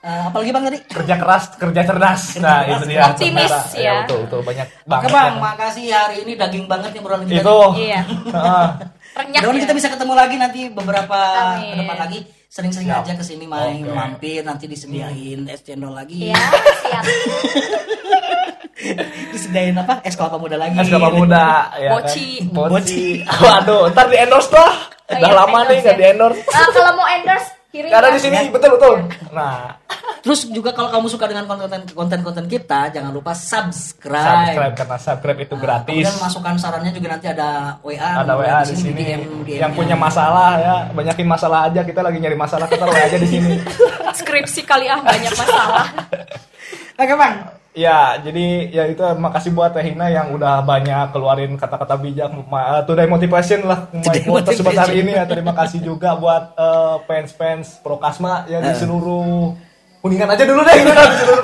eh, 0.00 0.22
apalagi 0.24 0.48
bang 0.48 0.64
tadi? 0.64 0.78
Kerja 0.80 1.14
keras, 1.20 1.44
kerja 1.60 1.80
cerdas. 1.84 2.22
Nah, 2.40 2.64
itu 2.64 2.84
dia. 2.88 3.04
Optimis, 3.04 3.52
sebenarnya. 3.52 3.84
ya. 3.84 3.94
betul, 4.08 4.18
betul 4.24 4.40
banyak 4.40 4.66
Oke 4.72 4.88
banget. 4.88 5.10
bang, 5.12 5.28
yang- 5.28 5.42
makasih 5.44 5.84
hari 5.92 6.16
ini 6.24 6.32
daging 6.40 6.64
banget 6.64 6.90
obrolan 6.96 7.28
kita. 7.28 7.44
Itu. 7.44 7.58
Iya. 7.76 8.00
Renyah 9.14 9.40
Mudah-mudahan 9.40 9.54
ya. 9.54 9.62
kita 9.62 9.74
bisa 9.74 9.88
ketemu 9.88 10.12
lagi 10.12 10.34
nanti 10.36 10.60
beberapa 10.68 11.18
Amin. 11.54 11.70
ke 11.70 11.74
depan 11.78 11.96
lagi. 11.98 12.18
Sering-sering 12.48 12.88
aja 12.88 13.12
ke 13.12 13.20
sini 13.20 13.44
main 13.44 13.80
Oke. 13.80 13.90
mampir 13.90 14.40
nanti 14.40 14.64
disediain 14.66 15.44
es 15.46 15.60
cendol 15.60 15.90
lagi. 15.90 16.28
Iya, 16.28 16.34
siap. 16.80 17.02
disediain 19.30 19.74
apa? 19.74 20.00
Es 20.02 20.14
kelapa 20.14 20.36
muda 20.36 20.56
lagi. 20.56 20.74
Es 20.76 20.86
kelapa 20.86 21.08
muda 21.10 21.70
ya 21.74 21.90
Boci. 21.92 22.26
kan? 22.44 22.68
Boci. 22.70 23.04
Waduh, 23.24 23.82
ntar 23.90 24.06
di 24.06 24.16
endorse 24.16 24.50
dah. 24.50 24.72
Oh 25.04 25.12
Udah 25.12 25.20
iya, 25.20 25.36
lama 25.36 25.58
nih 25.60 25.60
endorse 25.60 25.80
nggak 25.80 25.90
ya. 25.90 25.98
di 25.98 26.04
endorse. 26.08 26.40
Nah, 26.44 26.68
kalau 26.70 26.92
mau 26.94 27.06
endorse 27.06 27.48
kirim 27.70 27.88
Karena 27.90 28.08
ya. 28.08 28.14
di 28.14 28.20
sini 28.20 28.36
betul 28.50 28.70
betul. 28.74 28.94
Nah, 29.30 29.58
Terus 30.24 30.48
juga 30.48 30.72
kalau 30.72 30.88
kamu 30.88 31.06
suka 31.12 31.28
dengan 31.28 31.44
konten 31.44 31.84
konten-konten 31.92 32.48
kita, 32.48 32.88
jangan 32.88 33.12
lupa 33.12 33.36
subscribe. 33.36 34.56
subscribe 34.56 34.72
karena 34.72 34.96
subscribe 34.96 35.38
itu 35.44 35.52
Nah, 35.52 35.60
gratis. 35.60 35.92
Kemudian 35.92 36.16
masukan 36.16 36.54
sarannya 36.56 36.92
juga 36.96 37.08
nanti 37.12 37.26
ada 37.28 37.76
WA. 37.84 38.24
Ada 38.24 38.32
WA 38.32 38.64
di 38.64 38.72
sini. 38.72 39.04
DM, 39.04 39.22
DM 39.44 39.60
Yang 39.60 39.72
punya 39.76 39.96
masalah 40.00 40.56
ya, 40.56 40.76
banyakin 40.96 41.28
masalah 41.28 41.68
aja. 41.68 41.84
Kita 41.84 42.00
lagi 42.00 42.24
nyari 42.24 42.40
masalah, 42.40 42.64
kita 42.72 42.88
WA 42.88 43.04
aja 43.04 43.20
di 43.20 43.28
sini. 43.28 43.60
skripsi 44.24 44.64
kali 44.64 44.88
ah 44.88 45.04
banyak 45.04 45.32
masalah. 45.36 45.92
Oke 47.04 47.14
bang. 47.20 47.34
Ya, 47.74 48.16
jadi 48.22 48.70
ya 48.70 48.84
itu 48.86 49.02
makasih 49.02 49.50
buat 49.52 49.76
Teh 49.76 49.82
Hina 49.82 50.06
yang 50.06 50.32
udah 50.32 50.62
banyak 50.64 51.10
keluarin 51.10 51.58
kata-kata 51.58 51.98
bijak 51.98 52.30
Ma- 52.46 52.80
uh, 52.80 52.82
today 52.86 53.10
motivation 53.10 53.66
lah 53.66 53.90
my 53.90 54.14
quote 54.24 54.46
hari 54.72 55.04
ini 55.04 55.18
ya. 55.20 55.28
Terima 55.28 55.52
kasih 55.52 55.84
juga 55.84 56.16
buat 56.16 56.54
uh, 56.56 57.02
fans-fans 57.04 57.82
Prokasma 57.84 58.46
ya 58.46 58.62
di 58.62 58.72
seluruh 58.78 59.58
Kuningan 60.04 60.28
aja 60.36 60.44
dulu 60.44 60.60
deh, 60.68 60.76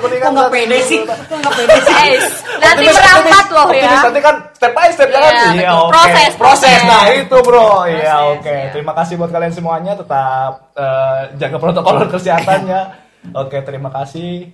Kuningan. 0.04 0.20
Kok 0.20 0.32
nggak 0.36 0.50
pede 0.52 0.78
sih? 0.84 1.00
Kok 1.08 1.32
nggak 1.32 1.54
pede 1.56 1.76
sih? 1.80 2.12
Nanti 2.60 2.84
optimis, 2.92 3.48
loh 3.56 3.68
ya. 3.72 4.04
Nanti 4.04 4.20
kan 4.20 4.36
step 4.52 4.72
by 4.76 4.88
step 4.92 5.08
ya 5.08 5.16
kan? 5.16 5.32
Iya, 5.32 5.48
Iya. 5.64 5.72
Proses, 5.88 6.32
proses. 6.36 6.78
Nah, 6.84 7.08
itu 7.08 7.36
bro. 7.40 7.88
Iya, 7.88 8.36
oke. 8.36 8.52
iya. 8.52 8.68
Terima 8.68 8.92
kasih 8.92 9.16
buat 9.16 9.32
kalian 9.32 9.56
semuanya. 9.56 9.96
Tetap 9.96 10.76
eh, 10.76 11.20
jaga 11.40 11.56
protokol 11.56 12.04
kesehatannya. 12.12 12.80
Oke, 13.40 13.60
terima 13.64 13.92
kasih. 13.92 14.48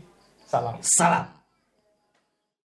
Salam. 0.47 0.79
Salam. 0.83 1.36